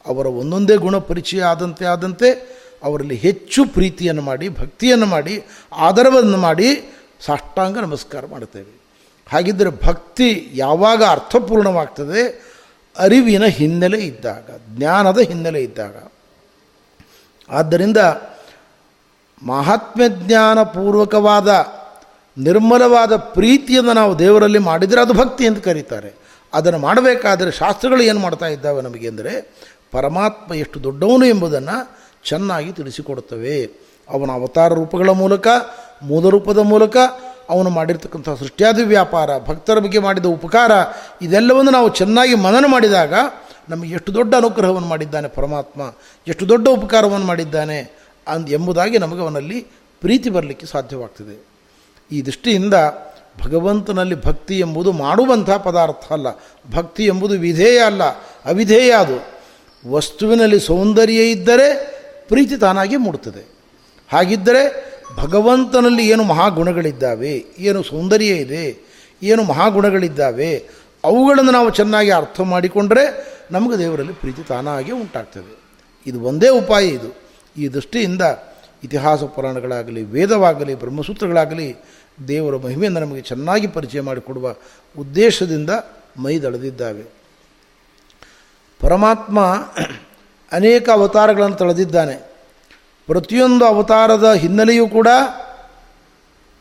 [0.05, 5.43] ಅವರ ಒಂದೊಂದೇ ಗುಣ ಪರಿಚಯ ಆದಂತೆ ಆದಂತೆ ಅವರಲ್ಲಿ ಹೆಚ್ಚು ಪ್ರೀತಿಯನ್ನು ಮಾಡಿ, ಭಕ್ತಿಯನ್ನು ಮಾಡಿ,
[5.73, 6.95] ಆದರವನ್ನು ಮಾಡಿ
[7.25, 8.79] ಸಾಷ್ಟಾಂಗ ನಮಸ್ಕಾರ ಮಾಡುತ್ತೇವೆ.
[9.31, 12.49] ಹಾಗಿದ್ದರೆ ಭಕ್ತಿ ಯಾವಾಗ ಅರ್ಥಪೂರ್ಣವಾಗ್ತದೆ?
[12.97, 16.11] ಅರಿವಿನ ಹಿನ್ನೆಲೆ ಇದ್ದಾಗ, ಜ್ಞಾನದ ಹಿನ್ನೆಲೆ ಇದ್ದಾಗ.
[17.49, 17.97] ಆದ್ದರಿಂದ
[19.43, 21.47] ಮಹಾತ್ಮ್ಯ ಜ್ಞಾನಪೂರ್ವಕವಾದ,
[22.37, 26.13] ನಿರ್ಮಲವಾದ ಪ್ರೀತಿಯನ್ನು ನಾವು ದೇವರಲ್ಲಿ ಮಾಡಿದರೆ ಅದು ಭಕ್ತಿ ಅಂತ ಕರೀತಾರೆ.
[26.53, 29.53] ಅದನ್ನು ಮಾಡಬೇಕಾದರೆ ಶಾಸ್ತ್ರಗಳು ಏನು ಮಾಡ್ತಾ ಇದ್ದಾವೆ ನಮಗೆ ಅಂದರೆ,
[29.91, 33.69] ಪರಮಾತ್ಮ ಎಷ್ಟು ದೊಡ್ಡವನು ಎಂಬುದನ್ನು ಚೆನ್ನಾಗಿ ತಿಳಿಸಿಕೊಡುತ್ತವೆ.
[34.09, 35.47] ಅವನ ಅವತಾರ ರೂಪಗಳ ಮೂಲಕ,
[36.01, 36.97] ಮೂಲ ರೂಪದ ಮೂಲಕ,
[37.49, 40.71] ಅವನು ಮಾಡಿರ್ತಕ್ಕಂಥ ಸೃಷ್ಟಿಯಾದ ವ್ಯಾಪಾರ, ಭಕ್ತರ ಬಗ್ಗೆ ಮಾಡಿದ ಉಪಕಾರ,
[41.21, 43.13] ಇದೆಲ್ಲವನ್ನು ನಾವು ಚೆನ್ನಾಗಿ ಮನನ ಮಾಡಿದಾಗ,
[43.69, 45.81] ನಮಗೆ ಎಷ್ಟು ದೊಡ್ಡ ಅನುಗ್ರಹವನ್ನು ಮಾಡಿದ್ದಾನೆ ಪರಮಾತ್ಮ,
[46.27, 49.67] ಎಷ್ಟು ದೊಡ್ಡ ಉಪಕಾರವನ್ನು ಮಾಡಿದ್ದಾನೆ ಅಂದ್ ಎಂಬುದಾಗಿ ನಮಗೆ ಅವನಲ್ಲಿ
[50.01, 51.47] ಪ್ರೀತಿ ಬರಲಿಕ್ಕೆ ಸಾಧ್ಯವಾಗ್ತದೆ.
[52.11, 52.73] ಈ ದೃಷ್ಟಿಯಿಂದ
[53.45, 56.27] ಭಗವಂತನಲ್ಲಿ ಭಕ್ತಿ ಎಂಬುದು ಮಾಡುವಂಥ ಪದಾರ್ಥ ಅಲ್ಲ.
[56.75, 58.03] ಭಕ್ತಿ ಎಂಬುದು ವಿಧೇಯ ಅಲ್ಲ,
[58.45, 59.39] ಅವಿಧೇಯ ಅದು.
[59.91, 61.98] ವಸ್ತುವಿನಲ್ಲಿ ಸೌಂದರ್ಯ ಇದ್ದರೆ
[62.29, 63.47] ಪ್ರೀತಿ ತಾನಾಗಿ ಮೂಡುತ್ತದೆ.
[64.13, 68.89] ಹಾಗಿದ್ದರೆ ಭಗವಂತನಲ್ಲಿ ಏನು ಮಹಾಗುಣಗಳಿದ್ದಾವೆ, ಏನು ಸೌಂದರ್ಯ ಇದೆ,
[69.23, 70.69] ಏನು ಮಹಾಗುಣಗಳಿದ್ದಾವೆ,
[71.03, 75.59] ಅವುಗಳನ್ನು ನಾವು ಚೆನ್ನಾಗಿ ಅರ್ಥ ಮಾಡಿಕೊಂಡರೆ ನಮಗೆ ದೇವರಲ್ಲಿ ಪ್ರೀತಿ ತಾನಾಗಿ ಉಂಟಾಗ್ತದೆ.
[76.07, 77.17] ಇದು ಒಂದೇ ಉಪಾಯ ಇದು.
[77.57, 78.21] ಈ ದೃಷ್ಟಿಯಿಂದ
[78.83, 81.75] ಇತಿಹಾಸ ಪುರಾಣಗಳಾಗಲಿ, ವೇದವಾಗಲಿ, ಬ್ರಹ್ಮಸೂತ್ರಗಳಾಗಲಿ
[82.27, 84.55] ದೇವರ ಮಹಿಮೆಯನ್ನು ನಮಗೆ ಚೆನ್ನಾಗಿ ಪರಿಚಯ ಮಾಡಿಕೊಡುವ
[84.99, 85.69] ಉದ್ದೇಶದಿಂದ
[86.17, 87.03] ಮೈದಳೆದಿದ್ದಾವೆ.
[88.79, 89.39] ಪರಮಾತ್ಮ
[90.51, 92.15] ಅನೇಕ ಅವತಾರಗಳನ್ನು ತಳೆದಿದ್ದಾನೆ.
[93.07, 95.07] ಪ್ರತಿಯೊಂದು ಅವತಾರದ ಹಿನ್ನೆಲೆಯೂ ಕೂಡ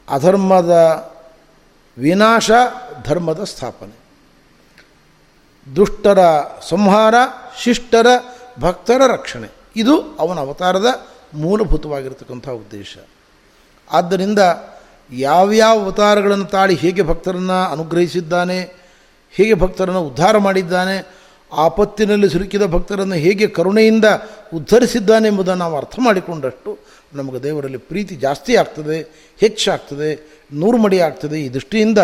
[0.09, 0.73] ಅಧರ್ಮದ
[1.99, 2.51] ವಿನಾಶ,
[3.05, 4.09] ಧರ್ಮದ ಸ್ಥಾಪನೆ.
[5.77, 6.19] ದುಷ್ಟರ
[6.69, 7.15] ಸಂಹಾರ,
[7.59, 8.07] ಶಿಷ್ಟರ
[8.61, 9.49] ಭಕ್ತರ ರಕ್ಷಣೆ.
[9.77, 12.99] ಇದು ಅವನ ಅವತಾರದ ಮೂಲಭೂತವಾಗಿರತಕ್ಕಂಥ ಉದ್ದೇಶ.
[13.93, 14.39] ಆದ್ದರಿಂದ
[15.13, 18.61] ಯಾವ್ಯಾವ ಅವತಾರಗಳನ್ನು ತಾಳಿ ಹೇಗೆ ಭಕ್ತರನ್ನು ಅನುಗ್ರಹಿಸಿದ್ದಾನೆ,
[19.31, 21.18] ಹೇಗೆ ಭಕ್ತರನ್ನು ಉದ್ಧಾರ ಮಾಡಿದ್ದಾನೆ
[21.53, 24.05] ಆಪತ್ತಿನಲ್ಲಿ ಸಿಲುಕಿದ ಭಕ್ತರನ್ನು ಹೇಗೆ ಕರುಣೆಯಿಂದ
[24.55, 26.79] ಉದ್ಧರಿಸಿದ್ದಾನೆ ಎಂಬುದನ್ನು ನಾವು ಅರ್ಥ ಮಾಡಿಕೊಂಡಷ್ಟು
[27.15, 31.41] ನಮಗೆ ದೇವರಲ್ಲಿ ಪ್ರೀತಿ ಜಾಸ್ತಿ ಆಗ್ತದೆ, ಹೆಚ್ಚಾಗ್ತದೆ, ನೂರು ಮಡಿ ಆಗ್ತದೆ.
[31.41, 31.99] ಈ ದೃಷ್ಟಿಯಿಂದ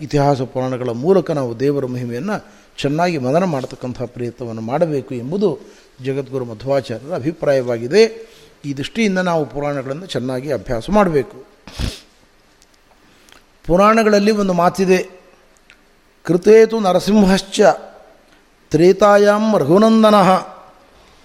[0.00, 2.44] ಇತಿಹಾಸ ಪುರಾಣಗಳ ಮೂಲಕ ನಾವು ದೇವರ ಮಹಿಮೆಯನ್ನು
[2.78, 5.58] ಚೆನ್ನಾಗಿ ಮನನ ಮಾಡತಕ್ಕಂಥ ಪ್ರಯತ್ನವನ್ನು ಮಾಡಬೇಕು ಎಂಬುದು
[6.04, 8.28] ಜಗದ್ಗುರು ಮಧ್ವಾಚಾರ್ಯರ ಅಭಿಪ್ರಾಯವಾಗಿದೆ.
[8.64, 11.44] ಈ ದೃಷ್ಟಿಯಿಂದ ನಾವು ಪುರಾಣಗಳನ್ನು ಚೆನ್ನಾಗಿ ಅಭ್ಯಾಸ ಮಾಡಬೇಕು.
[13.66, 15.10] ಪುರಾಣಗಳಲ್ಲಿ ಒಂದು ಮಾತಿದೆ,
[16.24, 17.60] ಕೃತೇತು ನರಸಿಂಹಶ್ಚ
[18.70, 20.14] ತ್ರೇತಾಯಾಂ ರಘುನಂದನ.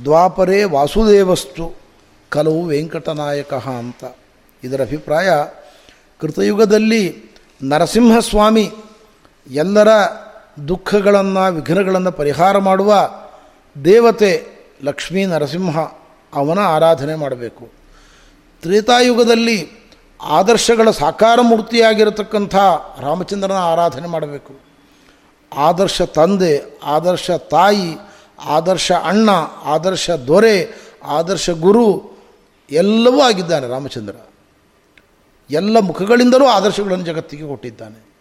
[0.03, 1.75] ದ್ವಾಪರೇ ವಾಸುದೇವಸ್ತು.
[2.29, 4.15] ಕಲವು ವೆಂಕಟನಾಯಕ ಅಂತ.
[4.63, 5.29] ಇದರ ಅಭಿಪ್ರಾಯ,
[6.21, 7.31] ಕೃತಯುಗದಲ್ಲಿ
[7.63, 8.71] ನರಸಿಂಹಸ್ವಾಮಿ
[9.51, 9.87] ಎಲ್ಲರ
[10.67, 13.09] ದುಃಖಗಳನ್ನು, ವಿಘ್ನಗಳನ್ನು ಪರಿಹಾರ ಮಾಡುವ
[13.85, 14.47] ದೇವತೆ
[14.83, 15.79] ಲಕ್ಷ್ಮೀ ನರಸಿಂಹ
[16.33, 17.69] ಅವನ ಆರಾಧನೆ ಮಾಡಬೇಕು.
[18.61, 19.69] ತ್ರೇತಾಯುಗದಲ್ಲಿ
[20.21, 22.55] ಆದರ್ಶಗಳ ಸಾಕಾರ ಮೂರ್ತಿಯಾಗಿರತಕ್ಕಂಥ
[23.01, 24.72] ರಾಮಚಂದ್ರನ ಆರಾಧನೆ ಮಾಡಬೇಕು.
[25.55, 27.95] ಆದರ್ಶ ತಂದೆ, ಆದರ್ಶ ತಾಯಿ,
[28.39, 29.29] ಆದರ್ಶ ಅಣ್ಣ,
[29.63, 30.71] ಆದರ್ಶ ದೊರೆ,
[31.03, 32.13] ಆದರ್ಶ ಗುರು
[32.71, 34.15] ಎಲ್ಲವೂ ಆಗಿದ್ದಾನೆ ರಾಮಚಂದ್ರ.
[35.49, 38.13] ಎಲ್ಲ ಮುಖಗಳಿಂದಲೂ ಆದರ್ಶಗಳನ್ನು ಜಗತ್ತಿಗೆ ಕೊಟ್ಟಿದ್ದಾನೆ.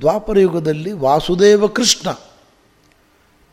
[0.00, 2.10] ದ್ವಾಪರ ಯುಗದಲ್ಲಿ ವಾಸುದೇವ ಕೃಷ್ಣ,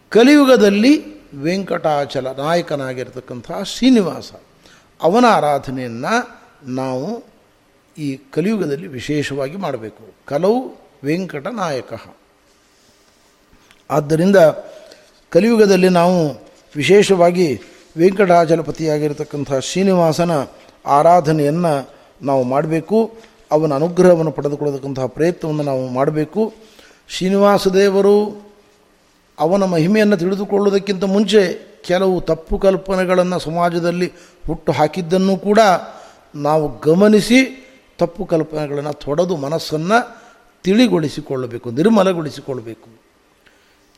[0.10, 4.32] ಕಲಿಯುಗದಲ್ಲಿ ವೆಂಕಟಾಚಲ ನಾಯಕನಾಗಿರ್ತಕ್ಕಂಥ ಶ್ರೀನಿವಾಸ,
[5.02, 6.42] ಅವನ ಆರಾಧನೆಯನ್ನು
[6.74, 7.24] ನಾವು
[7.98, 10.14] ಈ ಕಲಿಯುಗದಲ್ಲಿ ವಿಶೇಷವಾಗಿ ಮಾಡಬೇಕು.
[10.26, 11.94] ಕಲವು ವೆಂಕಟ ನಾಯಕ.
[13.90, 14.36] ಆದ್ದರಿಂದ
[15.30, 16.18] ಕಲಿಯುಗದಲ್ಲಿ ನಾವು
[16.76, 17.62] ವಿಶೇಷವಾಗಿ
[17.98, 20.32] ವೆಂಕಟಾಚಲಪತಿಯಾಗಿರತಕ್ಕಂಥ ಶ್ರೀನಿವಾಸನ
[20.86, 21.74] ಆರಾಧನೆಯನ್ನು
[22.22, 23.12] ನಾವು ಮಾಡಬೇಕು,
[23.52, 26.54] ಅವನ ಅನುಗ್ರಹವನ್ನು ಪಡೆದುಕೊಳ್ಳತಕ್ಕಂತಹ ಪ್ರಯತ್ನವನ್ನು ನಾವು ಮಾಡಬೇಕು.
[27.10, 28.48] ಶ್ರೀನಿವಾಸ ದೇವರು
[29.40, 31.42] ಅವನ ಮಹಿಮೆಯನ್ನು ತಿಳಿದುಕೊಳ್ಳುವುದಕ್ಕಿಂತ ಮುಂಚೆ
[31.86, 34.08] ಕೆಲವು ತಪ್ಪು ಕಲ್ಪನೆಗಳನ್ನು ಸಮಾಜದಲ್ಲಿ
[34.48, 35.60] ಹುಟ್ಟು ಹಾಕಿದ್ದನ್ನು ಕೂಡ
[36.36, 37.40] ನಾವು ಗಮನಿಸಿ
[37.98, 39.98] ತಪ್ಪು ಕಲ್ಪನೆಗಳನ್ನು ತೊಡೆದು ಮನಸ್ಸನ್ನು
[40.64, 43.07] ತಿಳಿಗೊಳಿಸಿಕೊಳ್ಳಬೇಕು, ನಿರ್ಮಲಗೊಳಿಸಿಕೊಳ್ಳಬೇಕು.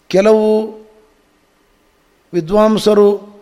[0.09, 0.79] ಕೆಲವು
[2.33, 3.39] ವಿದ್ವಾಂಸರು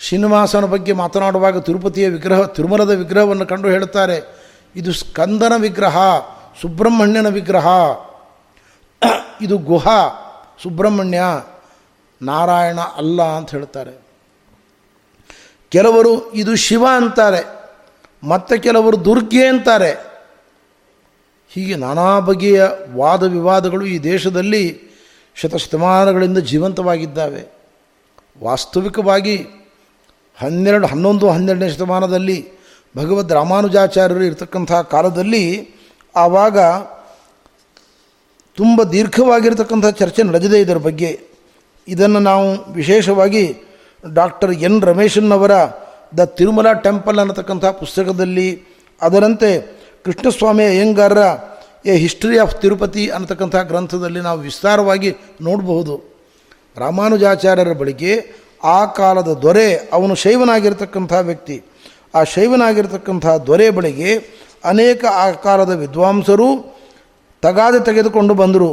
[0.00, 4.36] ಶ್ರೀನಿವಾಸನ ಬಗ್ಗೆ ಮಾತನಾಡುವಾಗ ತಿರುಪತಿಯ ವಿಗ್ರಹ, ತಿರುಮಲದ ವಿಗ್ರಹವನ್ನು ಕಂಡು ಹೇಳುತ್ತಾರೆ,
[4.76, 5.98] ಇದು ಸ್ಕಂದನ ವಿಗ್ರಹ,
[6.60, 7.66] ಸುಬ್ರಹ್ಮಣ್ಯನ ವಿಗ್ರಹ.
[9.40, 9.88] ಇದು ಗುಹ,
[10.62, 11.22] ಸುಬ್ರಹ್ಮಣ್ಯ,
[12.22, 14.02] ನಾರಾಯಣ ಅಲ್ಲ ಅಂತ ಹೇಳ್ತಾರೆ
[15.68, 17.70] ಕೆಲವರು ಇದು ಶಿವ ಅಂತಾರೆ,
[18.24, 19.92] ಮತ್ತು ಕೆಲವರು ದುರ್ಗೆ ಅಂತಾರೆ.
[21.48, 24.91] ಹೀಗೆ ನಾನಾ ಬಗೆಯ ವಾದ ವಿವಾದಗಳು ಈ ದೇಶದಲ್ಲಿ
[25.34, 27.52] ಶತಶತಮಾನಗಳಿಂದ ಜೀವಂತವಾಗಿದ್ದಾವೆ.
[28.42, 29.36] ವಾಸ್ತವಿಕವಾಗಿ
[30.38, 32.46] ಹನ್ನೆರಡು, ಹನ್ನೊಂದು, ಹನ್ನೆರಡನೇ ಶತಮಾನದಲ್ಲಿ
[32.96, 35.68] ಭಗವದ್ ರಾಮಾನುಜಾಚಾರ್ಯರು ಇರತಕ್ಕಂಥ ಕಾಲದಲ್ಲಿ
[36.16, 36.58] ಆವಾಗ
[38.56, 41.20] ತುಂಬ ದೀರ್ಘವಾಗಿರತಕ್ಕಂಥ ಚರ್ಚೆ ನಡೆದಿದೆ ಇದರ ಬಗ್ಗೆ.
[41.88, 43.56] ಇದನ್ನು ನಾವು ವಿಶೇಷವಾಗಿ
[44.14, 45.50] ಡಾಕ್ಟರ್ ಎನ್ ರಮೇಶನ್ನವರ
[46.16, 48.62] ದ ತಿರುಮಲ ಟೆಂಪಲ್ ಅನ್ನತಕ್ಕಂಥ ಪುಸ್ತಕದಲ್ಲಿ
[49.02, 51.22] ಅದರಂತೆ ಕೃಷ್ಣಸ್ವಾಮಿ ಅಯ್ಯಂಗಾರರ
[51.84, 55.94] ಎ ಹಿಸ್ಟ್ರಿ ಆಫ್ ತಿರುಪತಿ ಅನ್ನತಕ್ಕಂಥ ಗ್ರಂಥದಲ್ಲಿ ನಾವು ವಿಸ್ತಾರವಾಗಿ ನೋಡಬಹುದು.
[56.76, 58.12] ರಾಮಾನುಜಾಚಾರ್ಯರ ಬಳಿಗೆ
[58.64, 61.56] ಆ ಕಾಲದ ದೊರೆ ಅವನು ಶೈವನಾಗಿರ್ತಕ್ಕಂಥ ವ್ಯಕ್ತಿ.
[62.14, 64.10] ಆ ಶೈವನಾಗಿರ್ತಕ್ಕಂಥ ದೊರೆ ಬಳಿಗೆ
[64.64, 66.48] ಅನೇಕ ಆ ಕಾಲದ ವಿದ್ವಾಂಸರು
[67.42, 68.70] ತಗಾದೆ ತೆಗೆದುಕೊಂಡು ಬಂದರು.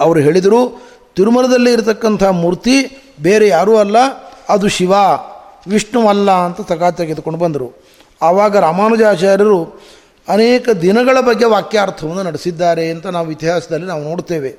[0.00, 0.60] ಅವರು ಹೇಳಿದರು,
[1.16, 2.76] ತಿರುಮಲದಲ್ಲಿ ಇರತಕ್ಕಂಥ ಮೂರ್ತಿ
[3.22, 3.96] ಬೇರೆ ಯಾರೂ ಅಲ್ಲ,
[4.48, 4.92] ಅದು ಶಿವ
[5.68, 7.82] ವಿಷ್ಣುವಲ್ಲ ಅಂತ ತಗಾದೆ ತೆಗೆದುಕೊಂಡು ಬಂದರು.
[8.22, 9.80] ಆವಾಗ ರಾಮಾನುಜಾಚಾರ್ಯರು
[10.28, 14.56] ಅನೇಕ ದಿನಗಳ ಬಗ್ಗೆ ವಾಕ್ಯಾರ್ಥವನ್ನು ನಡೆಸಿದ್ದಾರೆ ಅಂತ ನಾವು ಇತಿಹಾಸದಲ್ಲಿ ನಾವು ನೋಡ್ತೇವೆ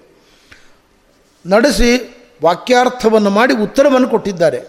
[1.45, 4.59] ನಡೆಸಿ ವಾಕ್ಯಾರ್ಥವನ್ನು ಮಾಡಿ ಉತ್ತರವನ್ನು ಕೊಟ್ಟಿದ್ದಾರೆ.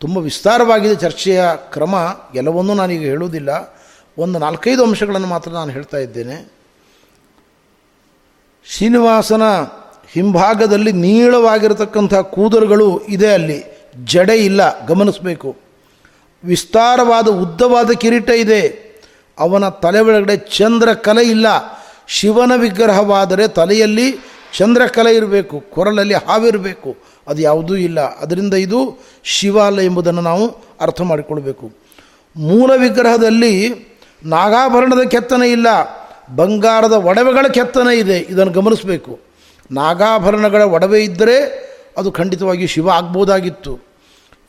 [0.00, 1.94] ತುಂಬ ವಿಸ್ತಾರವಾಗಿದೆ ಚರ್ಚೆಯ ಕ್ರಮ.
[2.34, 3.78] ಎಲ್ಲವನ್ನೂ ನಾನೀಗ ಹೇಳುವುದಿಲ್ಲ.
[4.18, 6.52] ಒಂದು ನಾಲ್ಕೈದು ಅಂಶಗಳನ್ನು ಮಾತ್ರ ನಾನು ಹೇಳ್ತಾ ಇದ್ದೇನೆ.
[8.64, 9.42] ಶ್ರೀನಿವಾಸನ
[10.08, 13.64] ಹಿಂಭಾಗದಲ್ಲಿ ನೀಳವಾಗಿರತಕ್ಕಂಥ ಕೂದಲುಗಳು ಇದೆ ಅಲ್ಲಿ.
[14.04, 14.86] ಜಡೆ ಇಲ್ಲ.
[14.86, 15.56] ಗಮನಿಸಬೇಕು.
[16.44, 18.91] ವಿಸ್ತಾರವಾದ ಉದ್ದವಾದ ಕಿರೀಟ ಇದೆ.
[19.38, 21.46] ಅವನ ತಲೆ ಒಳಗಡೆ ಚಂದ್ರಕಲೆ ಇಲ್ಲ.
[22.08, 24.18] ಶಿವನ ವಿಗ್ರಹವಾದರೆ ತಲೆಯಲ್ಲಿ
[24.58, 26.96] ಚಂದ್ರಕಲೆ ಇರಬೇಕು, ಕೊರಳಲ್ಲಿ ಹಾವಿರಬೇಕು
[27.28, 28.00] ಅದು ಯಾವುದೂ ಇಲ್ಲ.
[28.00, 30.44] ಅದರಿಂದ ಇದು ಶಿವ ಅಲ್ಲ ಎಂಬುದನ್ನು ನಾವು
[30.80, 31.72] ಅರ್ಥ ಮಾಡಿಕೊಳ್ಬೇಕು.
[32.36, 33.52] ಮೂಲ ವಿಗ್ರಹದಲ್ಲಿ
[34.24, 35.66] ನಾಗಾಭರಣದ ಕೆತ್ತನೆ ಇಲ್ಲ,
[36.36, 39.18] ಬಂಗಾರದ ಒಡವೆಗಳ ಕೆತ್ತನೆ ಇದೆ, ಇದನ್ನು ಗಮನಿಸಬೇಕು.
[39.70, 41.36] ನಾಗಾಭರಣಗಳ ಒಡವೆ ಇದ್ದರೆ
[41.98, 43.80] ಅದು ಖಂಡಿತವಾಗಿ ಶಿವ ಆಗ್ಬೋದಾಗಿತ್ತು.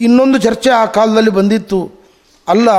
[0.02, 1.92] ಇನ್ನೊಂದು ಚರ್ಚೆ ಆ ಕಾಲದಲ್ಲಿ ಬಂದಿತ್ತು.
[2.48, 2.70] ಅಲ್ಲ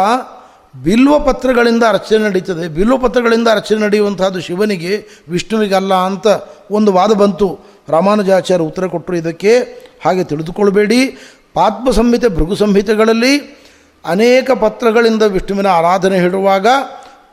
[0.82, 2.68] ಬಿಲ್ವ ಪತ್ರಗಳಿಂದ ಅರ್ಚನೆ ನಡೀತದೆ.
[2.68, 6.26] ಬಿಲ್ವ ಪತ್ರಗಳಿಂದ ಅರ್ಚನೆ ನಡೆಯುವಂತಹದ್ದು ಶಿವನಿಗೆ ವಿಷ್ಣುವಿಗಲ್ಲ ಅಂತ
[6.70, 7.58] ಒಂದು ವಾದ ಬಂತು.
[7.88, 9.58] ರಾಮಾನುಜಾಚಾರ್ಯ ಉತ್ತರ ಕೊಟ್ಟರು ಇದಕ್ಕೆ.
[10.04, 11.18] ಹಾಗೆ ತಿಳಿದುಕೊಳ್ಬೇಡಿ.
[11.54, 13.58] ಪಾತ್ಮ ಸಂಹಿತೆ ಭೃಗು ಸಂಹಿತೆಗಳಲ್ಲಿ
[14.04, 16.66] ಅನೇಕ ಪತ್ರಗಳಿಂದ ವಿಷ್ಣುವಿನ ಆರಾಧನೆ ಹೇಳುವಾಗ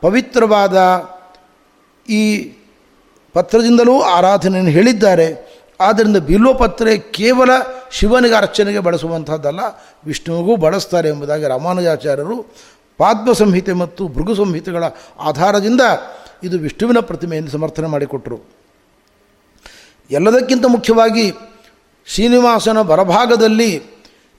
[0.00, 1.04] ಪವಿತ್ರವಾದ
[2.08, 2.52] ಈ
[3.32, 5.52] ಪತ್ರದಿಂದಲೂ ಆರಾಧನೆಯನ್ನು ಹೇಳಿದ್ದಾರೆ.
[5.80, 7.50] ಆದ್ದರಿಂದ ಬಿಲ್ವಪತ್ರೆ ಕೇವಲ
[7.92, 9.60] ಶಿವನಿಗೆ ಅರ್ಚನೆಗೆ ಬಳಸುವಂಥದ್ದಲ್ಲ
[10.06, 12.44] ವಿಷ್ಣುವಿಗೂ ಬಳಸ್ತಾರೆ ಎಂಬುದಾಗಿ ರಾಮಾನುಜಾಚಾರ್ಯರು
[12.98, 14.84] ಪಾದ್ಮ ಸಂಹಿತೆ ಮತ್ತು ಭೃಗು ಸಂಹಿತೆಗಳ
[15.18, 15.80] ಆಧಾರದಿಂದ
[16.42, 18.40] ಇದು ವಿಷ್ಣುವಿನ ಪ್ರತಿಮೆಯನ್ನು ಸಮರ್ಥನೆ ಮಾಡಿಕೊಟ್ಟರು
[20.10, 21.32] ಎಲ್ಲದಕ್ಕಿಂತ ಮುಖ್ಯವಾಗಿ
[22.06, 23.82] ಶ್ರೀನಿವಾಸನ ಬರಭಾಗದಲ್ಲಿ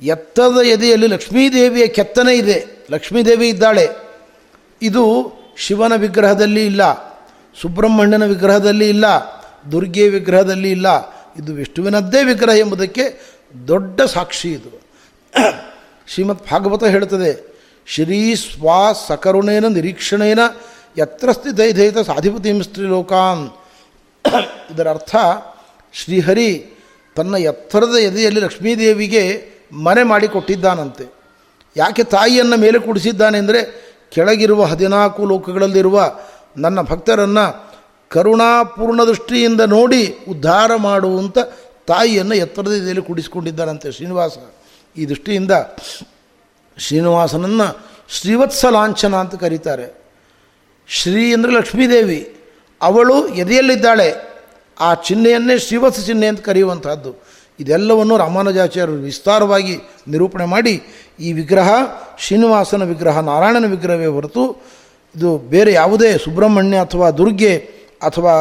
[0.01, 2.87] ಎತ್ತದ ಎದೆಯಲ್ಲಿ ಲಕ್ಷ್ಮೀದೇವಿಯ ಕೆತ್ತನೆ ಇದೆ.
[2.91, 3.89] ಲಕ್ಷ್ಮೀದೇವಿ ಇದ್ದಾಳೆ.
[4.81, 6.93] ಇದು ಶಿವನ ವಿಗ್ರಹದಲ್ಲಿ ಇಲ್ಲ.
[7.61, 9.05] ಸುಬ್ರಹ್ಮಣ್ಯನ ವಿಗ್ರಹದಲ್ಲಿ ಇಲ್ಲ.
[9.71, 10.87] ದುರ್ಗೆ ವಿಗ್ರಹದಲ್ಲಿ ಇಲ್ಲ.
[11.39, 13.21] ಇದು ವಿಷ್ಣುವಿನದ್ದೇ ವಿಗ್ರಹ ಎಂಬುದಕ್ಕೆ
[13.67, 14.81] ದೊಡ್ಡ ಸಾಕ್ಷಿ ಇದು.
[16.07, 17.52] ಶ್ರೀಮದ್ ಭಾಗವತ ಹೇಳ್ತದೆ
[17.85, 20.39] ಶ್ರೀ ಸ್ವಾ ಸಕರುಣೇನ ನಿರೀಕ್ಷಣೇನ
[20.97, 23.49] ಯತ್ರಸ್ತಿ ದೈಧೈತ ಸಾಧಿಪತಿಂ ಸ್ತ್ರೀಲೋಕಾನ್
[24.71, 25.15] ಇದರ ಅರ್ಥ
[25.93, 26.65] ಶ್ರೀಹರಿ
[27.15, 29.23] ತನ್ನ ಎತ್ತರದ ಎದೆಯಲ್ಲಿ ಲಕ್ಷ್ಮೀದೇವಿಗೆ
[29.71, 31.05] ಮನೆ ಮಾಡಿಕೊಟ್ಟಿದ್ದಾನಂತೆ.
[31.77, 33.59] ಯಾಕೆ ತಾಯಿಯನ್ನು ಮೇಲೆ ಕೂಡಿಸಿದ್ದಾನೆ ಅಂದರೆ
[34.11, 36.19] ಕೆಳಗಿರುವ ಹದಿನಾಲ್ಕು ಲೋಕಗಳಲ್ಲಿರುವ
[36.57, 37.45] ನನ್ನ ಭಕ್ತರನ್ನು
[38.09, 41.37] ಕರುಣಾಪೂರ್ಣ ದೃಷ್ಟಿಯಿಂದ ನೋಡಿ ಉದ್ಧಾರ ಮಾಡುವಂಥ
[41.87, 44.37] ತಾಯಿಯನ್ನು ಎತ್ತರದ ಎದೆಯಲ್ಲಿ ಕೂಡಿಸಿಕೊಂಡಿದ್ದಾನಂತೆ ಶ್ರೀನಿವಾಸ.
[44.97, 45.51] ಈ ದೃಷ್ಟಿಯಿಂದ
[46.77, 47.67] ಶ್ರೀನಿವಾಸನನ್ನು
[48.09, 49.87] ಶ್ರೀವತ್ಸ ಲಾಂಛನ ಅಂತ ಕರೀತಾರೆ.
[50.87, 52.35] ಶ್ರೀ ಅಂದರೆ ಲಕ್ಷ್ಮೀದೇವಿ.
[52.81, 54.09] ಅವಳು ಎದೆಯಲ್ಲಿದ್ದಾಳೆ.
[54.79, 57.11] ಆ ಚಿಹ್ನೆಯನ್ನೇ ಶ್ರೀವತ್ಸ ಚಿಹ್ನೆ ಅಂತ ಕರೆಯುವಂಥದ್ದು
[57.59, 59.75] ಇದೆಲ್ಲವನ್ನು ರಾಮಾನುಜಾಚಾರ್ಯರು ವಿಸ್ತಾರವಾಗಿ
[60.07, 60.81] ನಿರೂಪಣೆ ಮಾಡಿ,
[61.19, 61.69] ಈ ವಿಗ್ರಹ
[62.17, 64.43] ಶ್ರೀನಿವಾಸನ ವಿಗ್ರಹ, ನಾರಾಯಣನ ವಿಗ್ರಹವೇ ಹೊರತು
[65.15, 67.53] ಇದು ಬೇರೆ ಯಾವುದೇ ಸುಬ್ರಹ್ಮಣ್ಯ ಅಥವಾ ದುರ್ಗೆ
[68.01, 68.33] ಅಥವಾ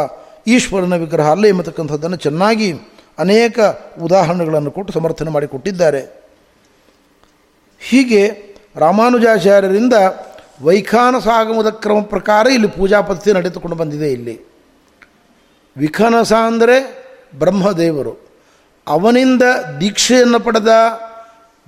[0.46, 2.72] ಈಶ್ವರನ ವಿಗ್ರಹ ಅಲ್ಲ ಎಂಬತಕ್ಕಂಥದ್ದನ್ನು ಚೆನ್ನಾಗಿ
[3.18, 3.58] ಅನೇಕ
[4.00, 6.21] ಉದಾಹರಣೆಗಳನ್ನು ಕೊಟ್ಟು ಸಮರ್ಥನೆ ಮಾಡಿಕೊಟ್ಟಿದ್ದಾರೆ.
[7.88, 9.92] ಹೀಗೆ ರಾಮಾನುಜಾಚಾರ್ಯರಿಂದ
[10.62, 14.40] ವೈಖಾನಸಾಗಮದ ಕ್ರಮ ಪ್ರಕಾರ ಇಲ್ಲಿ ಪೂಜಾ ಪದ್ಧತಿ ನಡೆದುಕೊಂಡು ಬಂದಿದೆ ಇಲ್ಲಿ.
[15.76, 17.04] ವಿಖಾನಸ ಅಂದರೆ
[17.38, 18.28] ಬ್ರಹ್ಮದೇವರು.
[18.86, 19.42] ಅವನಿಂದ
[19.80, 20.68] ದೀಕ್ಷೆಯನ್ನು ಪಡೆದ,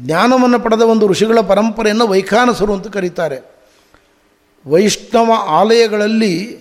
[0.01, 3.55] ಜ್ಞಾನವನ್ನು ಪಡೆದ ಒಂದು ಋಷಿಗಳ ಪರಂಪರೆಯನ್ನು ವೈಖಾನಸರು ಅಂತ ಕರೀತಾರೆ.
[4.67, 6.59] ವೈಷ್ಣವ ಆಲಯಗಳಲ್ಲಿ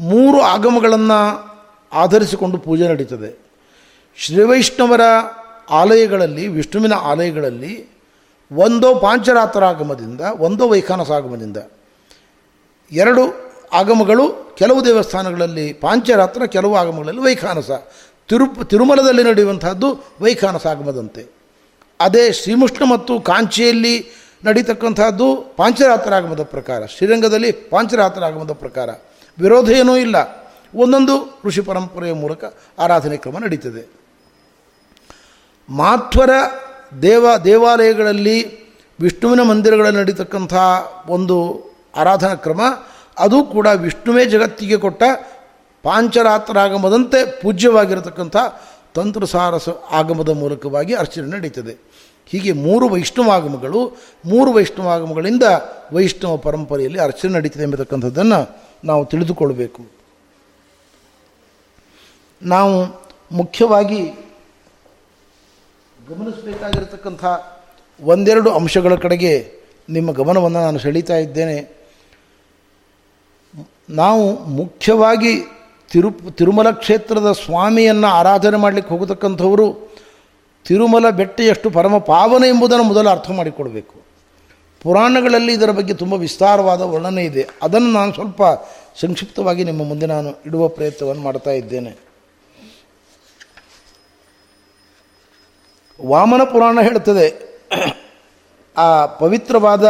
[0.00, 1.50] ಮೂರು ಆಗಮಗಳನ್ನು
[1.92, 3.38] ಆಧರಿಸಿಕೊಂಡು ಪೂಜೆ ನಡೀತದೆ.
[4.16, 5.00] ಶ್ರೀವೈಷ್ಣವರ
[5.70, 7.99] ಆಲಯಗಳಲ್ಲಿ, ವಿಷ್ಣುವಿನ ಆಲಯಗಳಲ್ಲಿ
[8.52, 11.56] ಒಂದೋ ಪಾಂಚರಾತ್ರ ಆಗಮದಿಂದ ಒಂದೋ ವೈಖಾನಸ ಆಗಮದಿಂದ
[12.92, 17.70] ಎರಡು ಆಗಮಗಳು ಕೆಲವು ದೇವಸ್ಥಾನಗಳಲ್ಲಿ ಪಾಂಚರಾತ್ರ, ಕೆಲವು ಆಗಮಗಳಲ್ಲಿ ವೈಖಾನಸ.
[18.28, 21.26] ತಿರು, ತಿರುಮಲದಲ್ಲಿ ನಡೆಯುವಂತಹದ್ದು ವೈಖಾನಸ ಆಗಮದಂತೆ
[22.00, 24.06] ಅದೇ ಶ್ರೀಮುಷ್ಣ ಮತ್ತು ಕಾಂಚಿಯಲ್ಲಿ
[24.44, 26.86] ನಡೀತಕ್ಕಂಥದ್ದು ಪಾಂಚರಾತ್ರ ಆಗಮದ ಪ್ರಕಾರ.
[26.86, 28.90] ಶ್ರೀರಂಗದಲ್ಲಿ ಪಾಂಚರಾತ್ರ ಆಗಮದ ಪ್ರಕಾರ.
[29.38, 30.16] ವಿರೋಧ ಏನೂ ಇಲ್ಲ.
[30.74, 32.44] ಒಂದೊಂದು ಋಷಿ ಪರಂಪರೆಯ ಮೂಲಕ
[32.78, 33.88] ಆರಾಧನೆ ಕ್ರಮ ನಡೀತದೆ.
[35.68, 36.30] ಮಾಧ್ವರ
[37.02, 38.60] ದೇವ, ದೇವಾಲಯಗಳಲ್ಲಿ
[39.00, 40.54] ವಿಷ್ಣುವಿನ ಮಂದಿರಗಳಲ್ಲಿ ನಡೀತಕ್ಕಂಥ
[41.06, 41.64] ಒಂದು
[41.96, 42.60] ಆರಾಧನಾ ಕ್ರಮ,
[43.18, 45.02] ಅದು ಕೂಡ ವಿಷ್ಣುವೇ ಜಗತ್ತಿಗೆ ಕೊಟ್ಟ
[45.82, 48.36] ಪಾಂಚರಾತ್ರಾಗಮದಂತೆ ಪೂಜ್ಯವಾಗಿರತಕ್ಕಂಥ
[48.94, 51.90] ತಂತ್ರಸಾರಸ ಆಗಮದ ಮೂಲಕವಾಗಿ ಅರ್ಚನೆ ನಡೀತದೆ.
[52.26, 55.42] ಹೀಗೆ ಮೂರು ವೈಷ್ಣವಾಗಮಗಳು ಮೂರು ವೈಷ್ಣವಾಗಮಗಳಿಂದ
[55.92, 59.82] ವೈಷ್ಣವ ಪರಂಪರೆಯಲ್ಲಿ ಅರ್ಚನೆ ನಡೀತದೆ ಎಂಬತಕ್ಕಂಥದ್ದನ್ನು ನಾವು ತಿಳಿದುಕೊಳ್ಬೇಕು.
[62.42, 64.29] ನಾವು ಮುಖ್ಯವಾಗಿ
[66.10, 67.24] ಗಮನಿಸಬೇಕಾಗಿರತಕ್ಕಂಥ
[68.02, 69.52] ಒಂದೆರಡು ಅಂಶಗಳ ಕಡೆಗೆ
[69.90, 71.80] ನಿಮ್ಮ ಗಮನವನ್ನು ನಾನು ಸೆಳೀತಾ ಇದ್ದೇನೆ.
[73.90, 75.42] ನಾವು ಮುಖ್ಯವಾಗಿ
[75.92, 79.96] ತಿರು, ತಿರುಮಲ ಕ್ಷೇತ್ರದ ಸ್ವಾಮಿಯನ್ನು ಆರಾಧನೆ ಮಾಡಲಿಕ್ಕೆ ಹೋಗತಕ್ಕಂಥವರು
[80.64, 83.94] ತಿರುಮಲ ಬೆಟ್ಟ ಎಷ್ಟು ಪರಮ ಪಾವನ ಎಂಬುದನ್ನು ಮೊದಲು ಅರ್ಥ ಮಾಡಿಕೊಡಬೇಕು.
[84.82, 87.48] ಪುರಾಣಗಳಲ್ಲಿ ಇದರ ಬಗ್ಗೆ ತುಂಬ ವಿಸ್ತಾರವಾದ ವರ್ಣನೆ ಇದೆ.
[87.62, 88.42] ಅದನ್ನು ನಾನು ಸ್ವಲ್ಪ
[89.00, 92.09] ಸಂಕ್ಷಿಪ್ತವಾಗಿ ನಿಮ್ಮ ಮುಂದೆ ನಾನು ಇಡುವ ಪ್ರಯತ್ನವನ್ನು ಮಾಡ್ತಾ ಇದ್ದೇನೆ.
[96.06, 97.50] ವಾಮನ ಪುರಾಣ ಹೇಳುತ್ತದೆ.
[98.76, 99.84] ಆ ಪವಿತ್ರವಾದ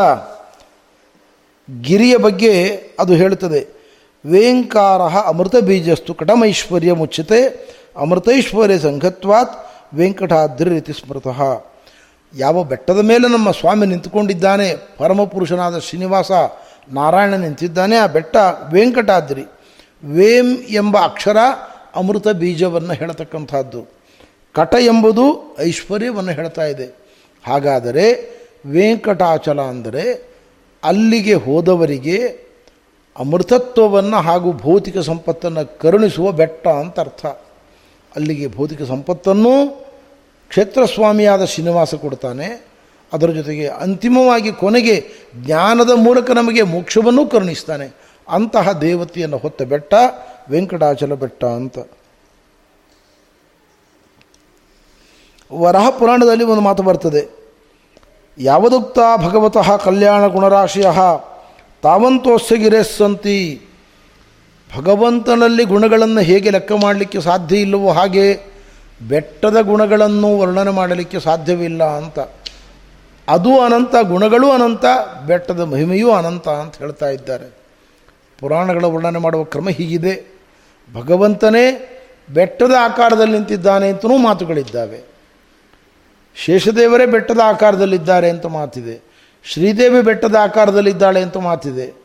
[1.82, 3.80] ಗಿರಿಯ ಬಗ್ಗೆ ಅದು ಹೇಳುತ್ತದೆ.
[4.26, 11.64] ವೇಂಕಾರ ಅಮೃತ ಬೀಜಸ್ತು ಕಟಮೈಶ್ವರ್ಯ ಮುಚ್ಚತೆ ಅಮೃತೈಶ್ವರ್ಯ ಸಂಘತ್ವಾತ್ ವೆಂಕಟಾದ್ರಿ ರೀತಿ ಸ್ಮೃತಃ.
[12.34, 16.30] ಯಾವ ಬೆಟ್ಟದ ಮೇಲೆ ನಮ್ಮ ಸ್ವಾಮಿ ನಿಂತುಕೊಂಡಿದ್ದಾನೆ, ಪರಮಪುರುಷನಾದ ಶ್ರೀನಿವಾಸ
[16.88, 18.36] ನಾರಾಯಣ ನಿಂತಿದ್ದಾನೆ, ಆ ಬೆಟ್ಟ
[18.72, 19.42] ವೆಂಕಟಾದ್ರಿ.
[20.04, 21.36] ವೇಂ ಎಂಬ ಅಕ್ಷರ
[21.96, 23.99] ಅಮೃತ ಬೀಜವನ್ನು ಹೇಳತಕ್ಕಂಥದ್ದು.
[24.52, 26.86] ಕಟ ಎಂಬುದು ಐಶ್ವರ್ಯವನ್ನು ಹೇಳ್ತಾ ಇದೆ.
[27.46, 28.04] ಹಾಗಾದರೆ
[28.66, 30.30] ವೆಂಕಟಾಚಲ ಅಂದರೆ
[30.84, 32.50] ಅಲ್ಲಿಗೆ ಹೋದವರಿಗೆ
[33.18, 37.26] ಅಮೃತತ್ವವನ್ನು ಹಾಗೂ ಭೌತಿಕ ಸಂಪತ್ತನ್ನು ಕರುಣಿಸುವ ಬೆಟ್ಟ ಅಂತ ಅರ್ಥ.
[38.16, 39.84] ಅಲ್ಲಿಗೆ ಭೌತಿಕ ಸಂಪತ್ತನ್ನು
[40.48, 42.66] ಕ್ಷೇತ್ರಸ್ವಾಮಿಯಾದ ಶ್ರೀನಿವಾಸ ಕೊಡ್ತಾನೆ.
[43.12, 45.04] ಅದರ ಜೊತೆಗೆ ಅಂತಿಮವಾಗಿ ಕೊನೆಗೆ
[45.36, 47.96] ಜ್ಞಾನದ ಮೂಲಕ ನಮಗೆ ಮೋಕ್ಷವನ್ನೂ ಕರುಣಿಸ್ತಾನೆ.
[48.28, 49.94] ಅಂತಹ ದೇವತೆಯನ್ನು ಹೊತ್ತ ಬೆಟ್ಟ
[50.50, 51.78] ವೆಂಕಟಾಚಲ ಬೆಟ್ಟ ಅಂತ.
[55.52, 57.40] ವರಹ ಪುರಾಣದಲ್ಲಿ ಒಂದು ಮಾತು ಬರ್ತದೆ.
[58.38, 60.86] ಯಾವದುಕ್ತ ಭಗವತಃ ಕಲ್ಯಾಣ ಗುಣರಾಶಿಯ
[61.82, 63.62] ತಾವಂತೋಸ್ಯ ಸಂತಿ
[64.78, 68.40] ಭಗವಂತನಲ್ಲಿ ಗುಣಗಳನ್ನು ಹೇಗೆ ಲೆಕ್ಕ ಮಾಡಲಿಕ್ಕೆ ಸಾಧ್ಯ ಇಲ್ಲವೋ ಹಾಗೆ
[69.08, 72.18] ಬೆಟ್ಟದ ಗುಣಗಳನ್ನು ವರ್ಣನೆ ಮಾಡಲಿಕ್ಕೆ ಸಾಧ್ಯವಿಲ್ಲ ಅಂತ.
[73.28, 74.84] ಅದು ಅನಂತ, ಗುಣಗಳು ಅನಂತ,
[75.26, 77.58] ಬೆಟ್ಟದ ಮಹಿಮೆಯೂ ಅನಂತ ಅಂತ ಹೇಳ್ತಾ ಇದ್ದಾರೆ.
[78.40, 80.40] ಪುರಾಣಗಳ ವರ್ಣನೆ ಮಾಡುವ ಕ್ರಮ ಹೀಗಿದೆ.
[80.94, 81.96] ಭಗವಂತನೇ
[82.34, 85.09] ಬೆಟ್ಟದ ಆಕಾರದಲ್ಲಿ ನಿಂತಿದ್ದಾನೆ ಅಂತಲೂ ಮಾತುಗಳಿದ್ದಾವೆ.
[86.34, 89.10] ಶೇಷದೇವರೇ ಬೆಟ್ಟದ ಆಕಾರದಲ್ಲಿದ್ದಾರೆ ಅಂತ ಮಾತಿದೆ.
[89.44, 92.00] ಶ್ರೀದೇವಿ ಬೆಟ್ಟದ ಆಕಾರದಲ್ಲಿದ್ದಾಳೆ ಅಂತ ಮಾತಿದೆ.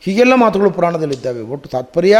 [0.00, 1.40] ಹೀಗೆಲ್ಲ ಮಾತುಗಳು ಪುರಾಣದಲ್ಲಿದ್ದಾವೆ.
[1.40, 2.18] ಒಟ್ಟು ತಾತ್ಪರ್ಯ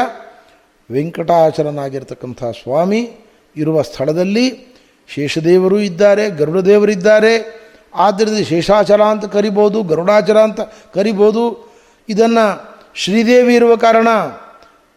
[0.91, 3.11] ವೆಂಕಟಾಚಲನಾಗಿರ್ತಕ್ಕಂಥ ಸ್ವಾಮಿ
[3.57, 4.77] ಇರುವ ಸ್ಥಳದಲ್ಲಿ
[5.09, 7.61] ಶೇಷದೇವರು ಇದ್ದಾರೆ ಗರುಡದೇವರಿದ್ದಾರೆ
[7.95, 10.61] ಆದ್ದರಿಂದ ಶೇಷಾಚಲ ಅಂತ ಕರಿಬೋದು, ಗರುಡಾಚಲ ಅಂತ
[10.95, 11.75] ಕರಿಬೋದು.
[12.09, 14.09] ಇದನ್ನು ಶ್ರೀದೇವಿ ಇರುವ ಕಾರಣ,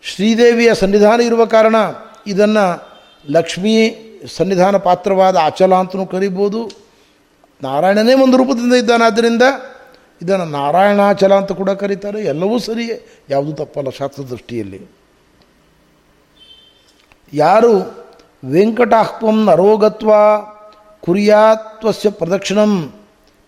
[0.02, 1.76] ಶ್ರೀದೇವಿಯ ಸನ್ನಿಧಾನ ಇರುವ ಕಾರಣ
[2.28, 2.90] ಇದನ್ನು
[3.30, 3.90] ಲಕ್ಷ್ಮೀ
[4.28, 6.72] ಸನ್ನಿಧಾನ ಪಾತ್ರವಾದ ಅಚಲ ಅಂತಲೂ ಕರಿಬೋದು.
[7.62, 9.42] ನಾರಾಯಣನೇ ಒಂದು ರೂಪದಿಂದ ಇದ್ದಾನೆ ಆದ್ದರಿಂದ
[10.22, 12.22] ಇದನ್ನು ನಾರಾಯಣಾಚಲ ಅಂತ ಕೂಡ ಕರೀತಾರೆ.
[12.22, 14.82] ಎಲ್ಲವೂ ಸರಿಯೇ, ಯಾವುದೂ ತಪ್ಪಲ್ಲ ಶಾಸ್ತ್ರ ದೃಷ್ಟಿಯಲ್ಲಿ
[17.34, 17.74] ಯಾರು
[18.46, 20.12] ವೆಂಕಟಾಹ್ವಂ ನರೋಗತ್ವ
[21.02, 22.94] ಕುರಿಯಾತ್ವಸ್ಯ ಪ್ರದಕ್ಷಿಣಂ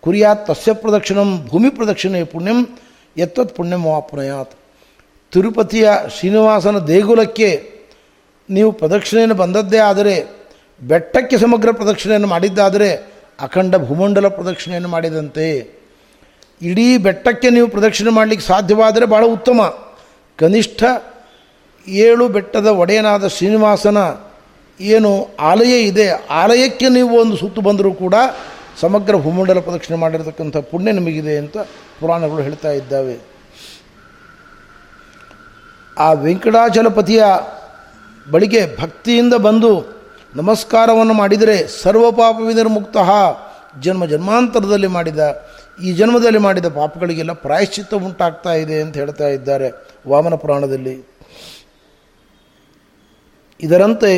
[0.02, 2.78] ಕುರಿಯಾತ್ ತಸ್ಯ ಪ್ರದಕ್ಷಿಣಂ, ಭೂಮಿ ಪ್ರದಕ್ಷಿಣೆ ಪುಣ್ಯಂ
[3.18, 4.54] ಎತ್ತತ್ ಪುಣ್ಯಂ ವಾಪ್ನಯಾತ್
[5.32, 7.70] ತಿರುಪತಿಯ ಶ್ರೀನಿವಾಸನ ದೇಗುಲಕ್ಕೆ
[8.50, 10.43] ನೀವು ಪ್ರದಕ್ಷಿಣೆಯನ್ನು ಬಂದದ್ದೇ ಆದರೆ
[10.82, 12.90] ಬೆಟ್ಟಕ್ಕೆ ಸಮಗ್ರ ಪ್ರದಕ್ಷಿಣೆಯನ್ನು ಮಾಡಿದ್ದಾದರೆ
[13.40, 15.48] ಅಖಂಡ ಭೂಮಂಡಲ ಪ್ರದಕ್ಷಿಣೆಯನ್ನು ಮಾಡಿದಂತೆ.
[16.62, 19.62] ಇಡೀ ಬೆಟ್ಟಕ್ಕೆ ನೀವು ಪ್ರದಕ್ಷಿಣೆ ಮಾಡಲಿಕ್ಕೆ ಸಾಧ್ಯವಾದರೆ ಭಾಳ ಉತ್ತಮ.
[20.40, 20.84] ಕನಿಷ್ಠ
[21.88, 23.98] ಏಳು ಬೆಟ್ಟದ ಒಡೆಯನಾದ ಶ್ರೀನಿವಾಸನ
[24.80, 26.08] ಏನು ಆಲಯ ಇದೆ,
[26.42, 28.16] ಆಲಯಕ್ಕೆ ನೀವು ಒಂದು ಸುತ್ತು ಬಂದರೂ ಕೂಡ
[28.82, 31.58] ಸಮಗ್ರ ಭೂಮಂಡಲ ಪ್ರದಕ್ಷಿಣೆ ಮಾಡಿರತಕ್ಕಂಥ ಪುಣ್ಯ ನಿಮಗಿದೆ ಅಂತ
[32.00, 33.18] ಪುರಾಣಗಳು ಹೇಳ್ತಾ ಇದ್ದಾವೆ.
[36.00, 37.24] ಆ ವೆಂಕಟಾಚಲಪತಿಯ
[38.32, 39.72] ಬಳಿಗೆ ಭಕ್ತಿಯಿಂದ ಬಂದು
[40.36, 42.98] ನಮಸ್ಕಾರವನ್ನು ಮಾಡಿದರೆ ಸರ್ವ ಪಾಪವಿನಿರ್ಮುಕ್ತ
[43.84, 45.19] ಜನ್ಮ ಜನ್ಮಾಂತರದಲ್ಲಿ ಮಾಡಿದ,
[45.86, 49.67] ಈ ಜನ್ಮದಲ್ಲಿ ಮಾಡಿದ ಪಾಪಗಳಿಗೆಲ್ಲ ಪ್ರಾಯಶ್ಚಿತ್ತ ಉಂಟಾಗ್ತಾ ಇದೆ ಅಂತ ಹೇಳ್ತಾ ಇದ್ದಾರೆ
[50.08, 50.96] ವಾಮನ ಪುರಾಣದಲ್ಲಿ.
[53.60, 54.12] ಇದರಂತೆ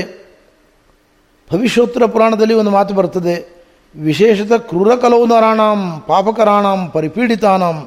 [1.52, 3.36] ಭವಿಷ್ಯೋತ್ತರ ಪುರಾಣದಲ್ಲಿ ಒಂದು ಮಾತು ಬರ್ತದೆ,
[3.96, 7.78] ವಿಶೇಷತಃ ಕ್ರೂರಕಲೌನರಾಣಾಂ ಪಾಪಕರಾಣಾಂ, ಪರಿಪೀಡಿತಾನಾಂ,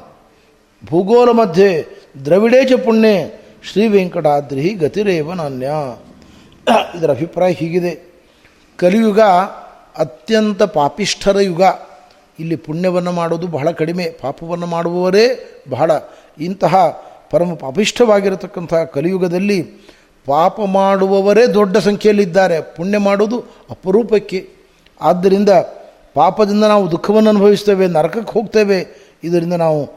[0.83, 1.71] ಭೂಗೋಲ ಮಧ್ಯೆ
[2.25, 3.15] ದ್ರವಿಡೇ ಪುಣ್ಯ ಪುಣ್ಯೆ,
[3.67, 5.71] ಶ್ರೀ ವೆಂಕಟಾದ್ರಿ ಗತಿರೇವ ನಾಣ್ಯ
[6.97, 7.93] ಇದರ ಅಭಿಪ್ರಾಯ ಹೀಗಿದೆ.
[8.79, 9.19] ಕಲಿಯುಗ
[9.97, 11.61] ಅತ್ಯಂತ ಪಾಪಿಷ್ಠರ ಯುಗ.
[12.39, 15.25] ಇಲ್ಲಿ ಪುಣ್ಯವನ್ನು ಮಾಡೋದು ಬಹಳ ಕಡಿಮೆ, ಪಾಪವನ್ನು ಮಾಡುವವರೇ
[15.69, 15.91] ಬಹಳ.
[16.39, 16.75] ಇಂತಹ
[17.31, 19.61] ಪರಮ ಪಾಪಿಷ್ಠವಾಗಿರತಕ್ಕಂಥ ಕಲಿಯುಗದಲ್ಲಿ
[20.25, 22.61] ಪಾಪ ಮಾಡುವವರೇ ದೊಡ್ಡ ಸಂಖ್ಯೆಯಲ್ಲಿದ್ದಾರೆ.
[22.61, 23.39] ಪುಣ್ಯ ಮಾಡೋದು
[23.69, 24.49] ಅಪರೂಪಕ್ಕೆ.
[25.01, 25.49] ಆದ್ದರಿಂದ
[26.13, 28.87] ಪಾಪದಿಂದ ನಾವು ದುಃಖವನ್ನು ಅನುಭವಿಸ್ತೇವೆ, ನರಕಕ್ಕೆ ಹೋಗ್ತೇವೆ.
[29.23, 29.89] ಇದರಿಂದ ನಾವು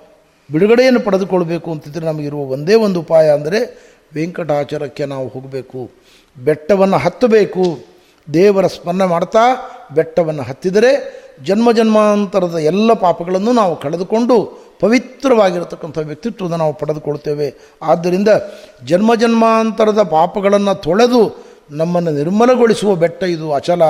[0.53, 5.91] ಬಿಡುಗಡೆಯನ್ನು ಪಡೆದುಕೊಳ್ಬೇಕು ಅಂತಿದ್ರೆ ನಮಗಿರುವ ಒಂದೇ ಒಂದು ಉಪಾಯ ಅಂದರೆ ವೆಂಕಟಾಚಾರಕ್ಕೆ ನಾವು ಹೋಗಬೇಕು.
[6.45, 7.92] ಬೆಟ್ಟವನ್ನು ಹತ್ತಬೇಕು.
[8.35, 9.39] ದೇವರ ಸ್ಮರಣೆ ಮಾಡ್ತಾ
[9.95, 17.55] ಬೆಟ್ಟವನ್ನು ಹತ್ತಿದರೆ ಜನ್ಮ ಜನ್ಮಾಂತರದ ಎಲ್ಲ ಪಾಪಗಳನ್ನು ನಾವು ಕಳೆದುಕೊಂಡು ಪವಿತ್ರವಾಗಿರತಕ್ಕಂಥ ವ್ಯಕ್ತಿತ್ವವನ್ನು ನಾವು ಪಡೆದುಕೊಳ್ತೇವೆ.
[17.83, 18.29] ಆದ್ದರಿಂದ
[18.85, 23.83] ಜನ್ಮ ಜನ್ಮಾಂತರದ ಪಾಪಗಳನ್ನು ತೊಳೆದು ನಮ್ಮನ್ನು ನಿರ್ಮಲಗೊಳಿಸುವ ಬೆಟ್ಟ ಇದು ಅಚಲ.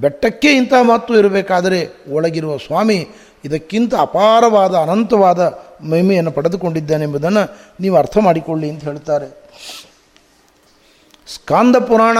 [0.00, 3.08] ಬೆಟ್ಟಕ್ಕೆ ಇಂಥ ಮಾತು ಇರಬೇಕಾದರೆ ಒಳಗಿರುವ ಸ್ವಾಮಿ
[3.44, 5.40] ಇದಕ್ಕಿಂತ ಅಪಾರವಾದ, ಅನಂತವಾದ
[5.80, 9.26] ಮಹಿಮೆಯನ್ನು ಪಡೆದುಕೊಂಡಿದ್ದಾನೆ ಎಂಬುದನ್ನು ನೀವು ಅರ್ಥ ಮಾಡಿಕೊಳ್ಳಿ ಅಂತ ಹೇಳ್ತಾರೆ.
[11.34, 12.18] ಸ್ಕಾಂದ ಪುರಾಣ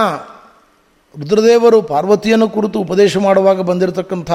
[1.17, 4.31] ರುದ್ರದೇವರು ಪಾರ್ವತಿಯನ್ನು ಕುರಿತು ಉಪದೇಶ ಮಾಡುವಾಗ ಬಂದಿರತಕ್ಕಂಥ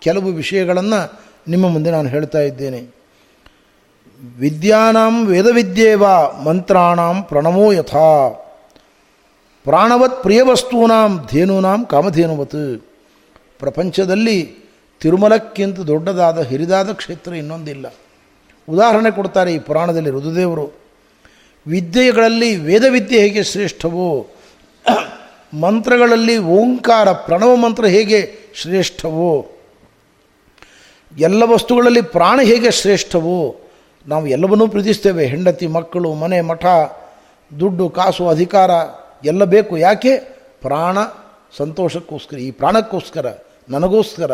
[0.00, 2.96] ಕೆಲವು ವಿಷಯಗಳನ್ನು ನಿಮ್ಮ ಮುಂದೆ ನಾನು ಹೇಳ್ತಾ ಇದ್ದೇನೆ.
[4.38, 6.04] ವಿದ್ಯಾನಾಂ ವೇದವಿದ್ಯೇವ
[6.44, 8.28] ಮಂತ್ರಾಣಾಂ ಪ್ರಣಮೋ ಯಥಾ.
[9.64, 12.84] ಪ್ರಾಣವತ್ ಪ್ರಿಯವಸ್ತೂನಾಂ ಧೇನೂನಾಂ ಕಾಮಧೇನುವತ್.
[13.58, 14.56] ಪ್ರಪಂಚದಲ್ಲಿ
[15.00, 17.94] ತಿರುಮಲಕ್ಕಿಂತ ದೊಡ್ಡದಾದ, ಹಿರಿದಾದ ಕ್ಷೇತ್ರ ಇನ್ನೊಂದಿಲ್ಲ.
[18.68, 20.72] ಉದಾಹರಣೆ ಕೊಡ್ತಾರೆ ಈ ಪುರಾಣದಲ್ಲಿ ರುದ್ರದೇವರು.
[21.66, 24.26] ವಿದ್ಯೆಗಳಲ್ಲಿ ವೇದವಿದ್ಯೆ ಹೇಗೆ ಶ್ರೇಷ್ಠವೋ?
[25.54, 29.46] ಮಂತ್ರಗಳಲ್ಲಿ ಓಂಕಾರ, ಪ್ರಣವ ಮಂತ್ರ ಹೇಗೆ ಶ್ರೇಷ್ಠವೋ?
[31.18, 33.56] ಎಲ್ಲ ವಸ್ತುಗಳಲ್ಲಿ ಪ್ರಾಣ ಹೇಗೆ ಶ್ರೇಷ್ಠವೋ?
[34.08, 35.26] ನಾವು ಎಲ್ಲವನ್ನೂ ಪ್ರೀತಿಸ್ತೇವೆ.
[35.26, 36.66] ಹೆಂಡತಿ, ಮಕ್ಕಳು, ಮನೆ, ಮಠ,
[37.60, 38.70] ದುಡ್ಡು, ಕಾಸು, ಅಧಿಕಾರ,
[39.24, 39.78] ಎಲ್ಲ ಬೇಕು.
[39.78, 40.16] ಯಾಕೆ?
[40.60, 40.98] ಪ್ರಾಣ
[41.56, 42.38] ಸಂತೋಷಕ್ಕೋಸ್ಕರ.
[42.38, 43.34] ಈ ಪ್ರಾಣಕ್ಕೋಸ್ಕರ,
[43.68, 44.30] ನನಗೋಸ್ಕರ.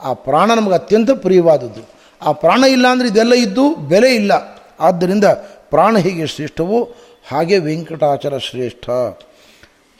[0.00, 1.88] ಆ ಪ್ರಾಣ ನಮಗೆ ಅತ್ಯಂತ ಪ್ರಿಯವಾದದ್ದು.
[2.22, 4.60] ಆ ಪ್ರಾಣ ಇಲ್ಲ ಅಂದರೆ ಇದೆಲ್ಲ ಇದ್ದು ಬೆಲೆ ಇಲ್ಲ.
[4.80, 5.24] ಆದ್ದರಿಂದ
[5.70, 6.88] ಪ್ರಾಣ ಹೇಗೆ ಶ್ರೇಷ್ಠವೋ
[7.28, 8.90] ಹಾಗೆ ವೆಂಕಟಾಚಾರ ಶ್ರೇಷ್ಠ.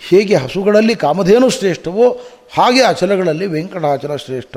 [0.09, 2.21] ಹೇಗೆ ಹಸುಗಳಲ್ಲಿ ಕಾಮಧೇನು ಶ್ರೇಷ್ಠವೋ
[2.57, 4.57] ಹಾಗೆ ಅಚಲಗಳಲ್ಲಿ ವೆಂಕಟಾಚಲ ಶ್ರೇಷ್ಠ.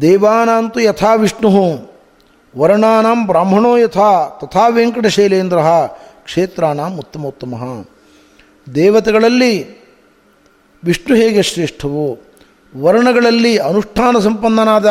[0.00, 1.50] ದೇವಾನಂತೂ ಯಥಾ ವಿಷ್ಣು,
[2.58, 5.56] ವರ್ಣಾನಾಂ ಬ್ರಾಹ್ಮಣೋ ಯಥಾ, ತಥಾ ವೆಂಕಟಶೈಲೇಂದ್ರ,
[6.24, 7.84] ಕ್ಷೇತ್ರಾನಾಂ ಉತ್ತಮೋತ್ತಮ.
[8.74, 9.82] ದೇವತೆಗಳಲ್ಲಿ
[10.84, 12.18] ವಿಷ್ಣು ಹೇಗೆ ಶ್ರೇಷ್ಠವೋ,
[12.76, 14.86] ವರ್ಣಗಳಲ್ಲಿ ಅನುಷ್ಠಾನ ಸಂಪನ್ನನಾದ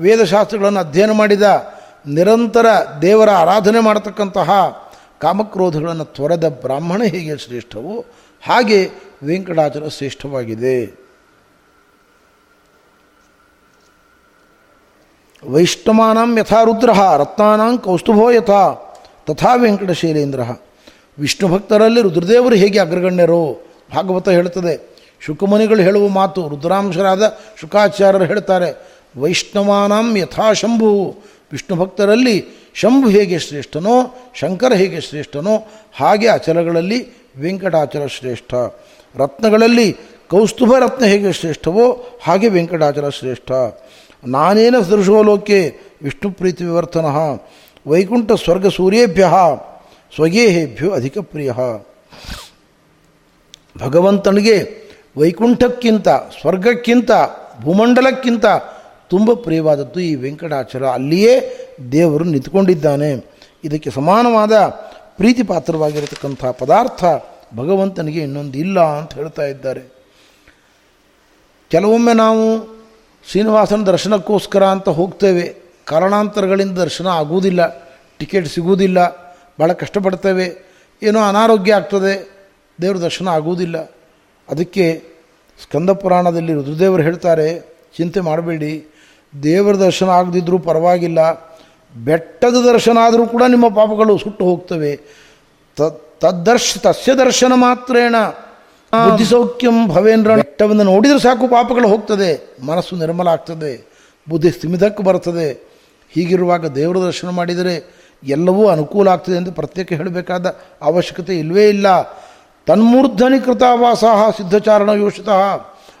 [0.00, 1.42] ವೇದಶಾಸ್ತ್ರಗಳನ್ನು ಅಧ್ಯಯನ ಮಾಡಿದ
[2.06, 2.66] ನಿರಂತರ
[3.02, 4.50] ದೇವರ ಆರಾಧನೆ ಮಾಡತಕ್ಕಂತಹ
[5.20, 7.94] ಕಾಮಕ್ರೋಧಗಳನ್ನು ತೊರೆದ ಬ್ರಾಹ್ಮಣ ಹೇಗೆ ಶ್ರೇಷ್ಠವೋ
[8.42, 8.80] ಹಾಗೆ
[9.22, 10.76] ವೆಂಕಟಾಚಲ ಶ್ರೇಷ್ಠವಾಗಿದೆ.
[15.42, 18.62] ವೈಷ್ಣವಾನಾಂ ಯಥಾ ರುದ್ರ, ರತ್ನಾನಾಂ ಕೌಸ್ತುಭೋ ಯಥಾ,
[19.26, 20.42] ತಥಾ ವೆಂಕಟಶೈಲೇಂದ್ರ.
[21.18, 23.42] ವಿಷ್ಣು ಭಕ್ತರಲ್ಲಿ ರುದ್ರದೇವರು ಹೇಗೆ ಅಗ್ರಗಣ್ಯರು?
[23.94, 24.74] ಭಾಗವತ ಹೇಳುತ್ತದೆ,
[25.20, 27.22] ಶುಕಮುನಿಗಳು ಹೇಳುವ ಮಾತು ರುದ್ರಾಂಶರಾದ
[27.60, 28.70] ಶುಕಾಚಾರ್ಯರು ಹೇಳ್ತಾರೆ,
[29.20, 30.90] ವೈಷ್ಣವಾನಾಂ ಯಥಾ ಶಂಭು
[31.52, 37.08] ವಿಷ್ಣು ಭಕ್ತರಲ್ಲಿ ಶಂಭು ಹೇಗೆ ಶ್ರೇಷ್ಠನೋ, ಶಂಕರ ಹೇಗೆ ಶ್ರೇಷ್ಠನೋ, ಹಾಗೆ ಅಚಲಗಳಲ್ಲಿ
[37.40, 38.54] ವೆಂಕಟಾಚಲ ಶ್ರೇಷ್ಠ.
[39.16, 39.96] ರತ್ನಗಳಲ್ಲಿ
[40.30, 43.50] ಕೌಸ್ತುಭ ರತ್ನ ಹೇಗೆ ಶ್ರೇಷ್ಠವೋ, ಹಾಗೆ ವೆಂಕಟಾಚಲ ಶ್ರೇಷ್ಠ.
[44.24, 47.06] ನಾನೇನ ಸದೃಶೋಲೋಕೆ, ವಿಷ್ಣು ಪ್ರೀತಿ ವಿವರ್ತನ,
[47.86, 49.28] ವೈಕುಂಠ ಸ್ವರ್ಗ ಸೂರ್ಯೇಭ್ಯ
[50.14, 51.52] ಸ್ವಗೇಹೇಭ್ಯೋ ಅಧಿಕ ಪ್ರಿಯ.
[53.78, 54.80] ಭಗವಂತನಿಗೆ
[55.16, 57.10] ವೈಕುಂಠಕ್ಕಿಂತ, ಸ್ವರ್ಗಕ್ಕಿಂತ,
[57.60, 58.46] ಭೂಮಂಡಲಕ್ಕಿಂತ
[59.10, 60.86] ತುಂಬ ಪ್ರಿಯವಾದದ್ದು ಈ ವೆಂಕಟಾಚಲ.
[60.86, 61.58] ಅಲ್ಲಿಯೇ
[61.92, 63.30] ದೇವರು ನಿಂತ್ಕೊಂಡಿದ್ದಾನೆ.
[63.64, 64.52] ಇದಕ್ಕೆ ಸಮಾನವಾದ
[65.16, 67.04] ಪ್ರೀತಿ ಪಾತ್ರವಾಗಿರತಕ್ಕಂಥ ಪದಾರ್ಥ
[67.56, 69.80] ಭಗವಂತನಿಗೆ ಇನ್ನೊಂದು ಇಲ್ಲ ಅಂತ ಹೇಳ್ತಾ ಇದ್ದಾರೆ.
[71.70, 72.66] ಕೆಲವೊಮ್ಮೆ ನಾವು
[73.30, 75.56] ಶ್ರೀನಿವಾಸನ ದರ್ಶನಕ್ಕೋಸ್ಕರ ಅಂತ ಹೋಗ್ತೇವೆ.
[75.84, 77.90] ಕಾರಣಾಂತರಗಳಿಂದ ದರ್ಶನ ಆಗುವುದಿಲ್ಲ.
[78.18, 79.08] ಟಿಕೆಟ್ ಸಿಗುವುದಿಲ್ಲ.
[79.60, 80.70] ಭಾಳ ಕಷ್ಟಪಡ್ತೇವೆ.
[81.02, 82.30] ಏನೋ ಅನಾರೋಗ್ಯ ಆಗ್ತದೆ.
[82.82, 83.78] ದೇವ್ರ ದರ್ಶನ ಆಗುವುದಿಲ್ಲ.
[84.48, 85.02] ಅದಕ್ಕೆ
[85.62, 87.60] ಸ್ಕಂದ ಪುರಾಣದಲ್ಲಿ ರುದ್ರದೇವರು ಹೇಳ್ತಾರೆ,
[87.96, 88.86] ಚಿಂತೆ ಮಾಡಬೇಡಿ.
[89.42, 91.20] ದೇವರ ದರ್ಶನ ಆಗದಿದ್ದರೂ ಪರವಾಗಿಲ್ಲ.
[92.04, 94.92] ಬೆಟ್ಟದ ದರ್ಶನ ಆದರೂ ಕೂಡ ನಿಮ್ಮ ಪಾಪಗಳು ಸುಟ್ಟು ಹೋಗ್ತವೆ.
[96.20, 98.16] ತದ್ದರ್ಶ, ತಸ್ಯ ದರ್ಶನ ಮಾತ್ರೇಣ.
[98.92, 100.36] ಬುದ್ಧಿ ಸೌಖ್ಯಂ ಭವೇಂದ್ರ.
[100.36, 102.30] ಬೆಟ್ಟವನ್ನು ನೋಡಿದರೆ ಸಾಕು ಪಾಪಗಳು ಹೋಗ್ತದೆ.
[102.66, 103.72] ಮನಸ್ಸು ನಿರ್ಮಲ ಆಗ್ತದೆ.
[104.28, 105.48] ಬುದ್ಧಿ ಸ್ಥಿಮಿತಕ್ಕೆ ಬರ್ತದೆ.
[106.14, 107.74] ಹೀಗಿರುವಾಗ ದೇವರ ದರ್ಶನ ಮಾಡಿದರೆ
[108.24, 110.46] ಎಲ್ಲವೂ ಅನುಕೂಲ ಆಗ್ತದೆ ಎಂದು ಪ್ರತ್ಯೇಕ ಹೇಳಬೇಕಾದ
[110.82, 111.86] ಅವಶ್ಯಕತೆ ಇಲ್ಲವೇ ಇಲ್ಲ.
[112.66, 114.04] ತನ್ಮೂರ್ಧನಿ ಕೃತಾವಾಸ
[114.36, 115.28] ಸಿದ್ಧಚಾರಣ ಯೋಷಿತ.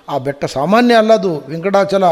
[0.08, 2.06] ಆ ಬೆಟ್ಟ ಸಾಮಾನ್ಯ ಅಲ್ಲದು ವೆಂಕಟಾಚಲ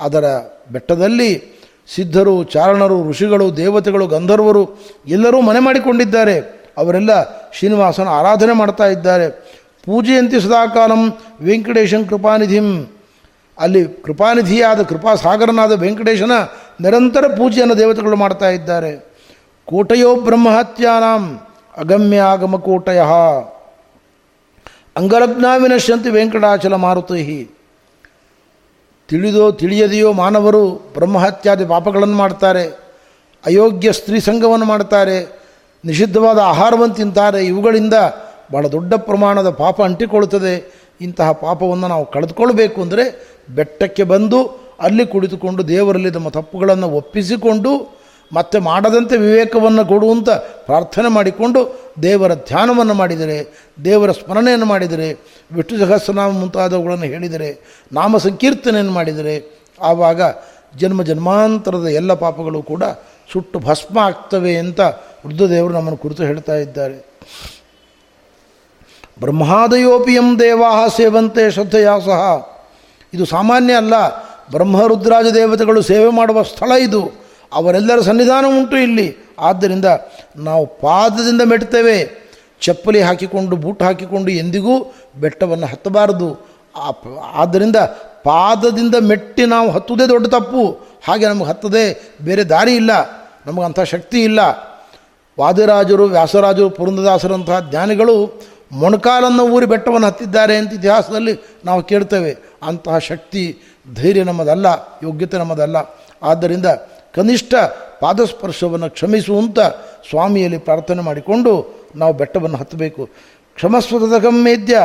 [0.00, 0.24] ಅದರ
[0.72, 1.60] ಬೆಟ್ಟದಲ್ಲಿ
[1.94, 4.70] ಸಿದ್ಧರು, ಚಾರಣರು, ಋಷಿಗಳು, ದೇವತೆಗಳು, ಗಂಧರ್ವರು
[5.06, 6.60] ಎಲ್ಲರೂ ಮನೆ ಮಾಡಿಕೊಂಡಿದ್ದಾರೆ.
[6.78, 9.28] ಅವರೆಲ್ಲ ಶ್ರೀನಿವಾಸನ ಆರಾಧನೆ ಮಾಡ್ತಾ ಇದ್ದಾರೆ.
[9.86, 12.92] ಪೂಜೆಯಂತಿ ಸದಾಕಾಲಂ ವೆಂಕಟೇಶಂ ಕೃಪಾನಿಧಿಂ.
[13.58, 16.30] ಅಲ್ಲಿ ಕೃಪಾನಿಧಿಯಾದ ಕೃಪಾಸಾಗರನಾದ ವೆಂಕಟೇಶನ
[16.80, 19.10] ನಿರಂತರ ಪೂಜೆಯನ್ನು ದೇವತೆಗಳು ಮಾಡ್ತಾ ಇದ್ದಾರೆ.
[19.64, 21.40] ಕೋಟಯೋ ಬ್ರಹ್ಮಹತ್ಯಾನಾಂ
[21.76, 23.00] ಅಗಮ್ಯ ಆಗಮ ಕೋಟಯ.
[24.96, 27.44] ಅಂಗಲಗ್ನಾವಿನಶ್ಯಂತಿ ವೆಂಕಟಾಚಲ ಮಾರುತೈ.
[29.10, 30.62] ತಿಳಿದೋ ತಿಳಿಯದೆಯೋ ಮಾನವರು
[30.94, 32.64] ಬ್ರಹ್ಮಹತ್ಯಾದಿ ಪಾಪಗಳನ್ನು ಮಾಡ್ತಾರೆ,
[33.46, 35.16] ಅಯೋಗ್ಯ ಸ್ತ್ರೀ ಸಂಘವನ್ನು ಮಾಡ್ತಾರೆ,
[35.84, 37.94] ನಿಷಿದ್ಧವಾದ ಆಹಾರವನ್ನು ತಿಂತಾರೆ, ಇವುಗಳಿಂದ
[38.52, 40.54] ಭಾಳ ದೊಡ್ಡ ಪ್ರಮಾಣದ ಪಾಪ ಅಂಟಿಕೊಳ್ಳುತ್ತದೆ.
[41.00, 43.04] ಇಂತಹ ಪಾಪವನ್ನು ನಾವು ಕಳೆದುಕೊಳ್ಬೇಕು ಅಂದರೆ
[43.50, 44.38] ಬೆಟ್ಟಕ್ಕೆ ಬಂದು
[44.80, 47.99] ಅಲ್ಲಿ ಕುಳಿತುಕೊಂಡು ದೇವರಲ್ಲಿ ನಮ್ಮ ತಪ್ಪುಗಳನ್ನು ಒಪ್ಪಿಸಿಕೊಂಡು
[48.32, 55.12] ಮತ್ತೆ ಮಾಡದಂತೆ ವಿವೇಕವನ್ನು ಕೊಡುವಂತ ಪ್ರಾರ್ಥನೆ ಮಾಡಿಕೊಂಡು ದೇವರ ಧ್ಯಾನವನ್ನು ಮಾಡಿದರೆ, ದೇವರ ಸ್ಮರಣೆಯನ್ನು ಮಾಡಿದರೆ,
[55.52, 60.20] ವಿಷ್ಣು ಸಹಸ್ರನಾಮ ಮುಂತಾದವುಗಳನ್ನು ಹೇಳಿದರೆ, ನಾಮ ಸಂಕೀರ್ತನೆಯನ್ನು ಮಾಡಿದರೆ, ಆವಾಗ
[60.76, 62.82] ಜನ್ಮ ಜನ್ಮಾಂತರದ ಎಲ್ಲ ಪಾಪಗಳು ಕೂಡ
[63.32, 64.80] ಸುಟ್ಟು ಭಸ್ಮ ಆಗ್ತವೆ ಅಂತ
[65.26, 67.10] ವೃದ್ಧದೇವರು ನಮ್ಮನ್ನು ಕುರಿತು ಹೇಳ್ತಾ ಇದ್ದಾರೆ.
[69.20, 72.50] ಬ್ರಹ್ಮಾದಯೋಪಿಯಂ ದೇವಾ ಸೇವಂತೆ ಶ್ರದ್ಧೆಯ ಸಹ
[73.14, 73.94] ಇದು ಸಾಮಾನ್ಯ ಅಲ್ಲ.
[74.50, 77.19] ಬ್ರಹ್ಮರುದ್ರಾಜ ದೇವತೆಗಳು ಸೇವೆ ಮಾಡುವ ಸ್ಥಳ ಇದು.
[77.52, 79.16] ಅವರೆಲ್ಲರ ಸನ್ನಿಧಾನ ಉಂಟು ಇಲ್ಲಿ.
[79.38, 79.84] ಆದ್ದರಿಂದ
[80.36, 82.20] ನಾವು ಪಾದದಿಂದ ಮೆಟ್ತೇವೆ
[82.60, 86.48] ಚಪ್ಪಲಿ ಹಾಕಿಕೊಂಡು, ಬೂಟ್ ಹಾಕಿಕೊಂಡು ಎಂದಿಗೂ ಬೆಟ್ಟವನ್ನು ಹತ್ತಬಾರದು.
[87.34, 87.76] ಆದ್ದರಿಂದ
[88.24, 90.80] ಪಾದದಿಂದ ಮೆಟ್ಟಿ ನಾವು ಹತ್ತುವುದೇ ದೊಡ್ಡ ತಪ್ಪು.
[91.04, 92.90] ಹಾಗೆ ನಮಗೆ ಹತ್ತದೇ, ಬೇರೆ ದಾರಿ ಇಲ್ಲ.
[93.46, 94.40] ನಮಗಂಥ ಶಕ್ತಿ ಇಲ್ಲ.
[95.40, 98.42] ವಾದಿರಾಜರು, ವ್ಯಾಸರಾಜರು ಪುರಂದದಾಸರಂತಹ ಜ್ಞಾನಿಗಳು
[98.72, 102.36] ಮೊಣಕಾಲನ್ನು ಊರಿ ಬೆಟ್ಟವನ್ನು ಹತ್ತಿದ್ದಾರೆ ಅಂತ ಇತಿಹಾಸದಲ್ಲಿ ನಾವು ಕೇಳ್ತೇವೆ.
[102.62, 103.58] ಅಂತಹ ಶಕ್ತಿ,
[103.94, 104.66] ಧೈರ್ಯ ನಮ್ಮದಲ್ಲ,
[105.02, 105.76] ಯೋಗ್ಯತೆ ನಮ್ಮದಲ್ಲ.
[106.22, 106.66] ಆದ್ದರಿಂದ
[107.14, 107.54] ಕನಿಷ್ಠ
[108.00, 109.60] ಪಾದಸ್ಪರ್ಶವನ್ನು ಕ್ಷಮಿಸುವಂತ
[110.10, 113.08] ಸ್ವಾಮಿಯಲ್ಲಿ ಪ್ರಾರ್ಥನೆ ಮಾಡಿಕೊಂಡು ನಾವು ಬೆಟ್ಟವನ್ನು ಹತ್ತಬೇಕು.
[113.54, 114.82] ಕ್ಷಮಸ್ವತದ ಗಮ್ಮೇದ್ಯ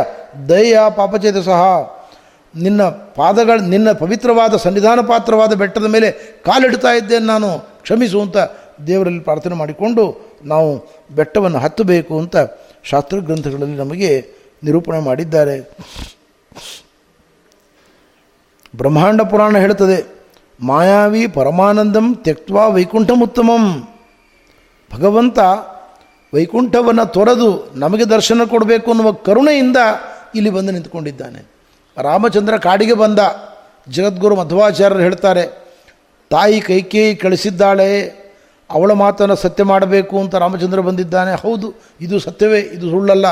[0.50, 1.62] ದಯ ಪಾಪಚೇತ ಸಹ
[2.56, 6.12] ನಿನ್ನ ಪಾದಗಳ, ನಿನ್ನ ಪವಿತ್ರವಾದ ಸನ್ನಿಧಾನ ಪಾತ್ರವಾದ ಬೆಟ್ಟದ ಮೇಲೆ
[6.46, 7.60] ಕಾಲಿಡ್ತಾ ಇದ್ದೇನೆ ನಾನು.
[7.82, 8.38] ಕ್ಷಮಿಸು ಅಂತ
[8.88, 12.38] ದೇವರಲ್ಲಿ ಪ್ರಾರ್ಥನೆ ಮಾಡಿಕೊಂಡು ನಾವು ಬೆಟ್ಟವನ್ನು ಹತ್ತಬೇಕು ಅಂತ
[12.84, 14.26] ಶಾಸ್ತ್ರ ಗ್ರಂಥಗಳಲ್ಲಿ ನಮಗೆ
[14.64, 15.78] ನಿರೂಪಣೆ ಮಾಡಿದ್ದಾರೆ.
[18.76, 20.15] ಬ್ರಹ್ಮಾಂಡ ಪುರಾಣ ಹೇಳ್ತದೆ
[20.60, 23.88] ಮಾಯಾವಿ ಪರಮಾನಂದಂ ತ್ಯಕ್ವಾ ವೈಕುಂಠಮುತ್ತಮಂ.
[24.94, 25.40] ಭಗವಂತ
[26.34, 29.78] ವೈಕುಂಠವನ್ನು ತೊರೆದು ನಮಗೆ ದರ್ಶನ ಕೊಡಬೇಕು ಅನ್ನುವ ಕರುಣೆಯಿಂದ
[30.36, 31.52] ಇಲ್ಲಿ ಬಂದು ನಿಂತ್ಕೊಂಡಿದ್ದಾನೆ.
[32.02, 33.20] ರಾಮಚಂದ್ರ ಕಾಡಿಗೆ ಬಂದ.
[33.90, 35.68] ಜಗದ್ಗುರು ಮಧ್ವಾಚಾರ್ಯರು ಹೇಳ್ತಾರೆ,
[36.30, 38.08] ತಾಯಿ ಕೈಕೇಯಿ ಕಳಿಸಿದ್ದಾಳೆ,
[38.70, 41.42] ಅವಳ ಮಾತನ್ನು ಸತ್ಯ ಮಾಡಬೇಕು ಅಂತ ರಾಮಚಂದ್ರ ಬಂದಿದ್ದಾನೆ.
[41.42, 43.26] ಹೌದು, ಇದು ಸತ್ಯವೇ, ಇದು ಸುಳ್ಳಲ್ಲ.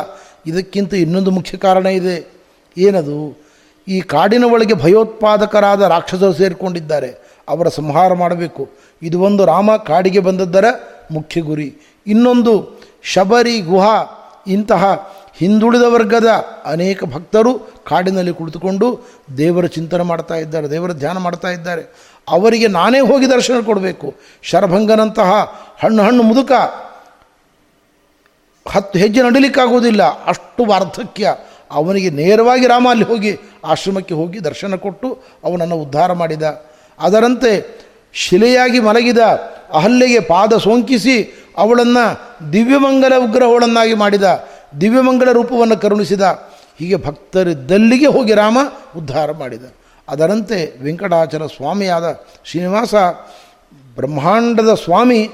[0.46, 2.34] ಇದಕ್ಕಿಂತ ಇನ್ನೊಂದು ಮುಖ್ಯ ಕಾರಣ ಇದೆ.
[2.78, 3.43] ಏನದು?
[3.88, 7.40] ಈ ಕಾಡಿನ ಒಳಗೆ ಭಯೋತ್ಪಾದಕರಾದ ರಾಕ್ಷಸರು ಸೇರಿಕೊಂಡಿದ್ದಾರೆ.
[7.50, 8.70] ಅವರ ಸಂಹಾರ ಮಾಡಬೇಕು.
[9.02, 10.66] ಇದು ಒಂದು ರಾಮ ಕಾಡಿಗೆ ಬಂದದ್ದರ
[11.12, 11.76] ಮುಖ್ಯ ಗುರಿ.
[12.08, 16.28] ಇನ್ನೊಂದು, ಶಬರಿ ಗುಹಾ, ಇಂತಹ ಹಿಂದುಳಿದ ವರ್ಗದ
[16.66, 19.00] ಅನೇಕ ಭಕ್ತರು ಕಾಡಿನಲ್ಲಿ ಕುಳಿತುಕೊಂಡು
[19.38, 22.14] ದೇವರ ಚಿಂತನೆ ಮಾಡ್ತಾ ಇದ್ದಾರೆ, ದೇವರ ಧ್ಯಾನ ಮಾಡ್ತಾ ಇದ್ದಾರೆ.
[22.30, 24.14] ಅವರಿಗೆ ನಾನೇ ಹೋಗಿ ದರ್ಶನ ಕೊಡಬೇಕು.
[24.42, 25.32] ಶರಭಂಗನಂತಹ
[25.84, 26.52] ಹಣ್ಣು ಹಣ್ಣು ಮುದುಕ
[28.68, 31.36] ಹತ್ತು ಹೆಜ್ಜೆ ನಡಿಲಿಕ್ಕಾಗೋದಿಲ್ಲ ಅಷ್ಟು ವಾರ್ಧಕ್ಯ.
[31.74, 36.42] ಅವನಿಗೆ ನೇರವಾಗಿ ರಾಮ ಅಲ್ಲಿ ಹೋಗಿ ಆಶ್ರಮಕ್ಕೆ ಹೋಗಿ ದರ್ಶನ ಕೊಟ್ಟು ಅವನನ್ನು ಉದ್ಧಾರ ಮಾಡಿದ.
[37.00, 39.18] ಅದರಂತೆ ಶಿಲೆಯಾಗಿ ಮಲಗಿದ
[39.74, 42.06] ಅಹಲ್ಯೆಗೆ ಪಾದ ಸೋಂಕಿಸಿ ಅವಳನ್ನು
[42.54, 44.48] ದಿವ್ಯಮಂಗಲ ಉಗ್ರಹವಳನ್ನಾಗಿ ಮಾಡಿದ.
[44.82, 46.22] ದಿವ್ಯಮಂಗಲ ರೂಪವನ್ನು ಕರುಣಿಸಿದ.
[46.80, 48.58] ಹೀಗೆ ಭಕ್ತರಿದ್ದಲ್ಲಿಗೆ ಹೋಗಿ ರಾಮ
[48.98, 49.64] ಉದ್ಧಾರ ಮಾಡಿದ.
[50.10, 52.96] ಅದರಂತೆ ವೆಂಕಟಾಚಲ ಸ್ವಾಮಿಯಾದ ಶ್ರೀನಿವಾಸ
[53.96, 55.30] ಬ್ರಹ್ಮಾಂಡದ ಸ್ವಾಮಿ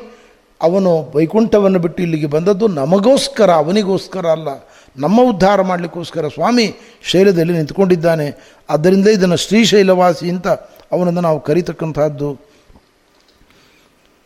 [0.62, 4.48] ಅವನು ವೈಕುಂಠವನ್ನು ಬಿಟ್ಟು ಇಲ್ಲಿಗೆ ಬಂದದ್ದು ನಮಗೋಸ್ಕರ, ಅವನಿಗೋಸ್ಕರ ಅಲ್ಲ.
[4.98, 8.58] ನಮ್ಮ ಉದ್ಧಾರ ಮಾಡಲಿಕ್ಕೋಸ್ಕರ ಸ್ವಾಮಿ ಶೈಲದಲ್ಲಿ ನಿಂತ್ಕೊಂಡಿದ್ದಾನೆ.
[8.70, 10.48] ಆದ್ದರಿಂದ ಇದನ್ನು ಶ್ರೀಶೈಲವಾಸಿ ಅಂತ
[10.92, 12.40] ಅವನನ್ನು ನಾವು ಕರೀತಕ್ಕಂಥದ್ದು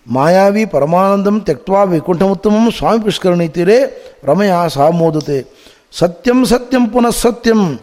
[0.07, 5.45] ಮಾಯಾವಿ ಪರಮಾನಂದಂ ತ್ಯಕ್ವಾ ವೈಕುಂಠಮುತ್ತಮಂ ಸ್ವಾಮಿ ಪುಷ್ಕರಣೀತಿರೇ ರಮಯ ಸಹ ಮೋದತೆ.
[5.91, 7.80] ಸತ್ಯಂ ಸತ್ಯಂ ಪುನಃ ಸತ್ಯಂ.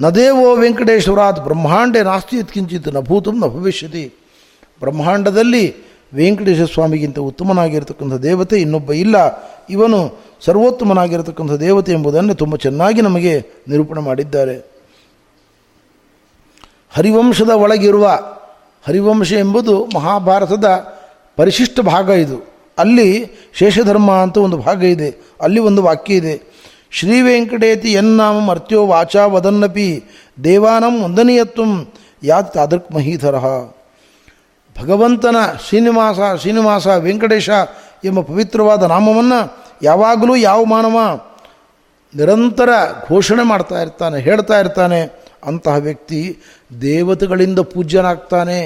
[0.00, 4.14] ನದೇವೋ ವೆಂಕಟೇಶ್ವರಾತ್ ಬ್ರಹ್ಮಾಂಡೇ ನಾಸ್ತಿ ಯತ್ಕಿಂಚಿತ್ನ ಭೂತಂ ನ ಭವಿಷ್ಯತಿ.
[4.80, 9.16] ಬ್ರಹ್ಮಾಂಡದಲ್ಲಿ ವೆಂಕಟೇಶ್ವರ ಸ್ವಾಮಿಗಿಂತ ಉತ್ತಮನಾಗಿರತಕ್ಕಂಥ ದೇವತೆ ಇನ್ನೊಬ್ಬ ಇಲ್ಲ.
[9.70, 14.70] ಇವನು ಸರ್ವೋತ್ತಮನಾಗಿರತಕ್ಕಂಥ ದೇವತೆ ಎಂಬುದನ್ನು ತುಂಬ ಚೆನ್ನಾಗಿ ನಮಗೆ ನಿರೂಪಣೆ ಮಾಡಿದ್ದಾರೆ.
[16.90, 18.18] ಹರಿವಂಶದ ಒಳಗಿರುವ,
[18.86, 20.64] ಹರಿವಂಶ ಎಂಬುದು ಮಹಾಭಾರತದ
[21.36, 22.50] ಪರಿಶಿಷ್ಟ ಭಾಗ ಇದು.
[22.78, 25.16] ಅಲ್ಲಿ ಶೇಷಧರ್ಮ ಅಂತ ಒಂದು ಭಾಗ ಇದೆ.
[25.40, 26.42] ಅಲ್ಲಿ ಒಂದು ವಾಕ್ಯ ಇದೆ.
[26.90, 30.04] ಶ್ರೀ ವೆಂಕಟೇತಿ ಎನ್ನಾಮ ಮರ್ತ್ಯೋ ವಾಚಾ ವದನ್ನಪಿ
[30.44, 31.92] ದೇವಾನಂ ವಂದನೀಯತ್ವಂ
[32.22, 33.79] ಯಾತ್ ತಾದೃಕ್ ಮಹೀಧರಃ.
[34.80, 35.36] ಭಗವಂತನ
[35.68, 37.50] ಶ್ರೀನಿವಾಸ ಶ್ರೀನಿವಾಸ, ವೆಂಕಟೇಶ
[38.04, 39.40] ಎಂಬ ಪವಿತ್ರವಾದ ನಾಮವನ್ನು
[39.82, 40.98] ಯಾವಾಗಲೂ ಯಾವ ಮಾನವ
[42.14, 42.68] ನಿರಂತರ
[43.08, 45.00] ಘೋಷಣೆ ಮಾಡ್ತಾ ಇರ್ತಾನೆ, ಹೇಳ್ತಾ ಇರ್ತಾನೆ,
[45.46, 46.38] ಅಂತಹ ವ್ಯಕ್ತಿ
[46.82, 48.58] ದೇವತೆಗಳಿಂದ ಪೂಜ್ಯನಾಗ್ತಾನೆ,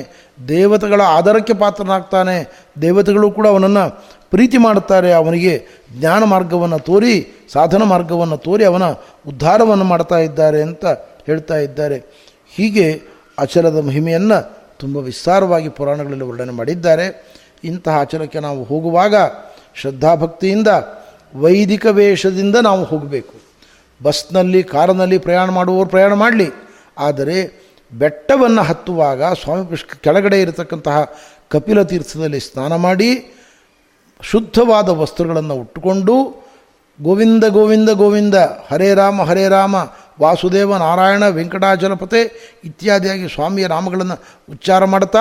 [0.48, 2.36] ದೇವತೆಗಳ ಆಧಾರಕ್ಕೆ ಪಾತ್ರನಾಗ್ತಾನೆ,
[2.82, 3.84] ದೇವತೆಗಳು ಕೂಡ ಅವನನ್ನು
[4.30, 8.82] ಪ್ರೀತಿ ಮಾಡುತ್ತಾರೆ, ಅವನಿಗೆ ಜ್ಞಾನ ಮಾರ್ಗವನ್ನು ತೋರಿ, ಸಾಧನ ಮಾರ್ಗವನ್ನು ತೋರಿ ಅವನ
[9.28, 10.86] ಉದ್ಧಾರವನ್ನು ಮಾಡ್ತಾ ಇದ್ದಾರೆ ಅಂತ
[11.26, 11.98] ಹೇಳ್ತಾ ಇದ್ದಾರೆ.
[12.56, 13.02] ಹೀಗೆ
[13.38, 17.27] ಅಚಲದ ಮಹಿಮೆಯನ್ನು ತುಂಬ ವಿಸ್ತಾರವಾಗಿ ಪುರಾಣಗಳಲ್ಲಿ ವರ್ಣನೆ ಮಾಡಿದ್ದಾರೆ.
[17.64, 19.14] ಇಂತಹ ಆಚರಣೆಗೆ ನಾವು ಹೋಗುವಾಗ
[19.75, 20.68] ಶ್ರದ್ಧಾಭಕ್ತಿಯಿಂದ,
[21.37, 23.35] ವೈದಿಕ ವೇಷದಿಂದ ನಾವು ಹೋಗಬೇಕು.
[24.03, 26.51] ಬಸ್ನಲ್ಲಿ, ಕಾರಿನಲ್ಲಿ ಪ್ರಯಾಣ ಮಾಡುವವರು ಪ್ರಯಾಣ ಮಾಡಲಿ.
[26.99, 31.12] ಆದರೆ ಬೆಟ್ಟವನ್ನು ಹತ್ತುವಾಗ ಸ್ವಾಮಿ ಪುಷ್ಕ ಕೆಳಗಡೆ ಇರತಕ್ಕಂತಹ
[31.49, 33.35] ಕಪಿಲ ತೀರ್ಥದಲ್ಲಿ ಸ್ನಾನ ಮಾಡಿ,
[34.22, 36.45] ಶುದ್ಧವಾದ ವಸ್ತ್ರಗಳನ್ನು ಉಟ್ಟುಕೊಂಡು,
[37.03, 38.35] ಗೋವಿಂದ ಗೋವಿಂದ ಗೋವಿಂದ,
[38.72, 39.77] ಹರೇ ರಾಮ ಹರೇ ರಾಮ
[40.20, 42.20] ವಾಸುದೇವ ನಾರಾಯಣ ವೆಂಕಟಾಚಲಪತೆ
[42.64, 44.14] ಇತ್ಯಾದಿಯಾಗಿ ಸ್ವಾಮಿಯ ನಾಮಗಳನ್ನು
[44.50, 45.18] ಉಚ್ಚಾರ ಮಾಡ್ತಾ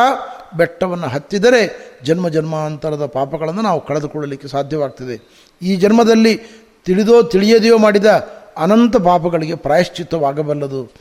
[0.58, 5.48] ಬೆಟ್ಟವನ್ನು ಹತ್ತಿದರೆ ಜನ್ಮ ಜನ್ಮಾಂತರದ ಪಾಪಗಳನ್ನು ನಾವು ಕಳೆದುಕೊಳ್ಳಲಿಕ್ಕೆ ಸಾಧ್ಯವಾಗ್ತದೆ.
[5.62, 6.42] ಈ ಜನ್ಮದಲ್ಲಿ
[6.86, 8.06] ತಿಳಿದೋ ತಿಳಿಯದೆಯೋ ಮಾಡಿದ
[8.58, 10.94] ಅನಂತ ಪಾಪಗಳಿಗೆ ಪ್ರಾಯಶ್ಚಿತ್ತವಾಗಬಲ್ಲದು.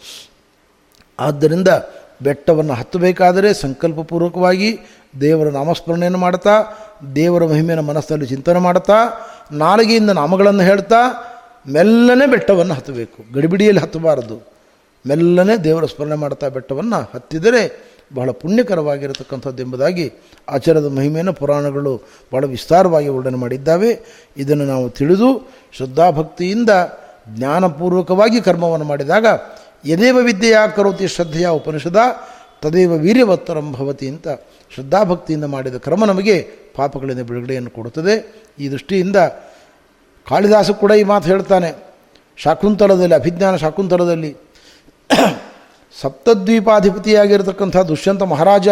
[1.20, 1.68] ಆದ್ದರಿಂದ
[2.22, 4.78] ಬೆಟ್ಟವನ್ನು ಹತ್ತಬೇಕಾದರೆ ಸಂಕಲ್ಪಪೂರ್ವಕವಾಗಿ
[5.20, 6.64] ದೇವರ ನಾಮಸ್ಮರಣೆಯನ್ನು ಮಾಡ್ತಾ
[7.16, 8.94] ದೇವರ ಮಹಿಮೆಯನ್ನು ಮನಸ್ಸಿನಲ್ಲಿ ಚಿಂತನೆ ಮಾಡ್ತಾ
[9.52, 10.96] ನಾಲಿಗೆಯಿಂದ ನಾಮಗಳನ್ನು ಹೇಳ್ತಾ
[11.68, 13.32] ಮೆಲ್ಲನೆ ಬೆಟ್ಟವನ್ನು ಹತ್ತಬೇಕು.
[13.32, 14.52] ಗಡಿಬಿಡಿಯಲ್ಲಿ ಹತ್ತಬಾರದು.
[15.06, 20.12] ಮೆಲ್ಲನೆ ದೇವರ ಸ್ಮರಣೆ ಮಾಡ್ತಾ ಬೆಟ್ಟವನ್ನು ಹತ್ತಿದರೆ ಬಹಳ ಪುಣ್ಯಕರವಾಗಿರತಕ್ಕಂಥದ್ದು ಎಂಬುದಾಗಿ
[20.48, 21.96] ಆಚಾರದ ಮಹಿಮೆಯನ್ನು ಪುರಾಣಗಳು
[22.32, 24.00] ಬಹಳ ವಿಸ್ತಾರವಾಗಿ ವರ್ಣನೆ ಮಾಡಿದ್ದಾವೆ.
[24.36, 26.70] ಇದನ್ನು ನಾವು ತಿಳಿದು ಶ್ರದ್ಧಾಭಕ್ತಿಯಿಂದ
[27.28, 29.26] ಜ್ಞಾನಪೂರ್ವಕವಾಗಿ ಕರ್ಮವನ್ನು ಮಾಡಿದಾಗ
[29.84, 31.96] ಯದೇವ ವಿದ್ಯೆಯ ಕರೋತಿ ಶ್ರದ್ಧೆಯ ಉಪನಿಷದ
[32.62, 34.28] ತದೇವ ವೀರ್ಯವತ್ತರಂ ಭವತಿ ಅಂತ
[34.74, 38.44] ಶ್ರದ್ಧಾಭಕ್ತಿಯಿಂದ ಮಾಡಿದ ಕ್ರಮ ನಮಗೆ ಪಾಪಗಳಿಂದ ಬಿಡುಗಡೆಯನ್ನು ಕೊಡುತ್ತದೆ.
[38.60, 39.16] ಈ ದೃಷ್ಟಿಯಿಂದ
[40.28, 41.72] ಕಾಳಿದಾಸ ಕೂಡ ಈ ಮಾತು ಹೇಳ್ತಾನೆ.
[42.36, 44.36] ಶಾಕುಂತಲದಲ್ಲಿ, ಅಭಿಜ್ಞಾನ ಶಾಕುಂತಲದಲ್ಲಿ.
[46.00, 48.68] ಸಪ್ತದ್ವೀಪಾಧಿಪತಿಯಾಗಿರತಕ್ಕಂಥ ದುಷ್ಯಂತ ಮಹಾರಾಜ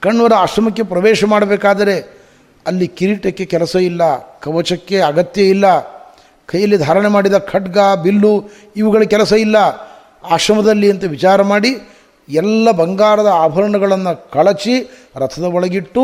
[0.00, 1.94] ಕಣ್ವರ ಆಶ್ರಮಕ್ಕೆ ಪ್ರವೇಶ ಮಾಡಬೇಕಾದರೆ
[2.66, 4.02] ಅಲ್ಲಿ ಕಿರೀಟಕ್ಕೆ ಕೆಲಸ ಇಲ್ಲ,
[4.40, 5.66] ಕವಚಕ್ಕೆ ಅಗತ್ಯ ಇಲ್ಲ,
[6.46, 9.56] ಕೈಯಲ್ಲಿ ಧಾರಣೆ ಮಾಡಿದ ಖಡ್ಗ, ಬಿಲ್ಲು ಇವುಗಳ ಕೆಲಸ ಇಲ್ಲ.
[10.30, 11.70] ಆಶ್ರಮದಲ್ಲಿ ಅಂತ ವಿಚಾರ ಮಾಡಿ
[12.28, 16.02] ಎಲ್ಲ ಬಂಗಾರದ ಆಭರಣಗಳನ್ನು ಕಳಚಿ ರಥದ ಒಳಗಿಟ್ಟು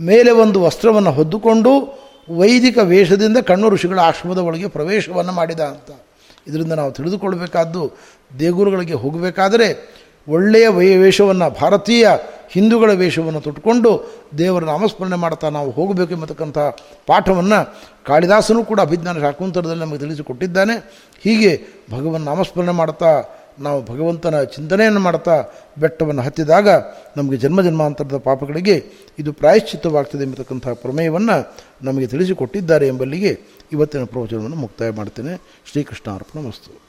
[0.00, 6.00] ಮೇಲೆ ಒಂದು ವಸ್ತ್ರವನ್ನು ಹೊದ್ದುಕೊಂಡು ವೈದಿಕ ವೇಷದಿಂದ ಕಣ್ಣು ಋಷಿಗಳ ಆಶ್ರಮದ ಒಳಗೆ ಪ್ರವೇಶವನ್ನು ಮಾಡಿದ ಅಂತ.
[6.48, 7.92] ಇದರಿಂದ ನಾವು ತಿಳಿದುಕೊಳ್ಬೇಕಾದ್ದು
[8.38, 9.94] ದೇಗುರುಗಳಿಗೆ ಹೋಗಬೇಕಾದರೆ
[10.28, 12.08] ಒಳ್ಳೆಯ ವೈ ವೇಷವನ್ನು, ಭಾರತೀಯ
[12.50, 16.58] ಹಿಂದೂಗಳ ವೇಷವನ್ನು ತೊಟ್ಟುಕೊಂಡು ದೇವರ ನಾಮಸ್ಮರಣೆ ಮಾಡ್ತಾ ನಾವು ಹೋಗಬೇಕು ಎಂಬತಕ್ಕಂಥ
[17.06, 17.74] ಪಾಠವನ್ನು
[18.06, 20.76] ಕಾಳಿದಾಸನು ಕೂಡ ಅಭಿಜ್ಞಾನ ಶಾಕುಂತರದಲ್ಲಿ ನಮಗೆ ತಿಳಿಸಿಕೊಟ್ಟಿದ್ದಾನೆ.
[21.24, 23.22] ಹೀಗೆ ಭಗವನ್ ನಾಮಸ್ಮರಣೆ ಮಾಡ್ತಾ
[23.58, 25.44] ನಾವು ಭಗವಂತನ ಚಿಂತನೆಯನ್ನು ಮಾಡ್ತಾ
[25.78, 26.68] ಬೆಟ್ಟವನ್ನು ಹತ್ತಿದಾಗ
[27.16, 28.84] ನಮಗೆ ಜನ್ಮ ಜನ್ಮಾಂತರದ ಪಾಪಗಳಿಗೆ
[29.18, 33.38] ಇದು ಪ್ರಾಯಶ್ಚಿತ್ತವಾಗ್ತದೆ ಎಂಬತಕ್ಕಂಥ ಪ್ರಮೇಯವನ್ನು ನಮಗೆ ತಿಳಿಸಿಕೊಟ್ಟಿದ್ದಾರೆ ಎಂಬಲ್ಲಿಗೆ
[33.72, 35.62] ಇವತ್ತಿನ ಪ್ರವಚನವನ್ನು ಮುಕ್ತಾಯ ಮಾಡ್ತೇನೆ.
[35.70, 36.83] ಶ್ರೀಕೃಷ್ಣ ಅರ್ಪಣ ವಸ್ತು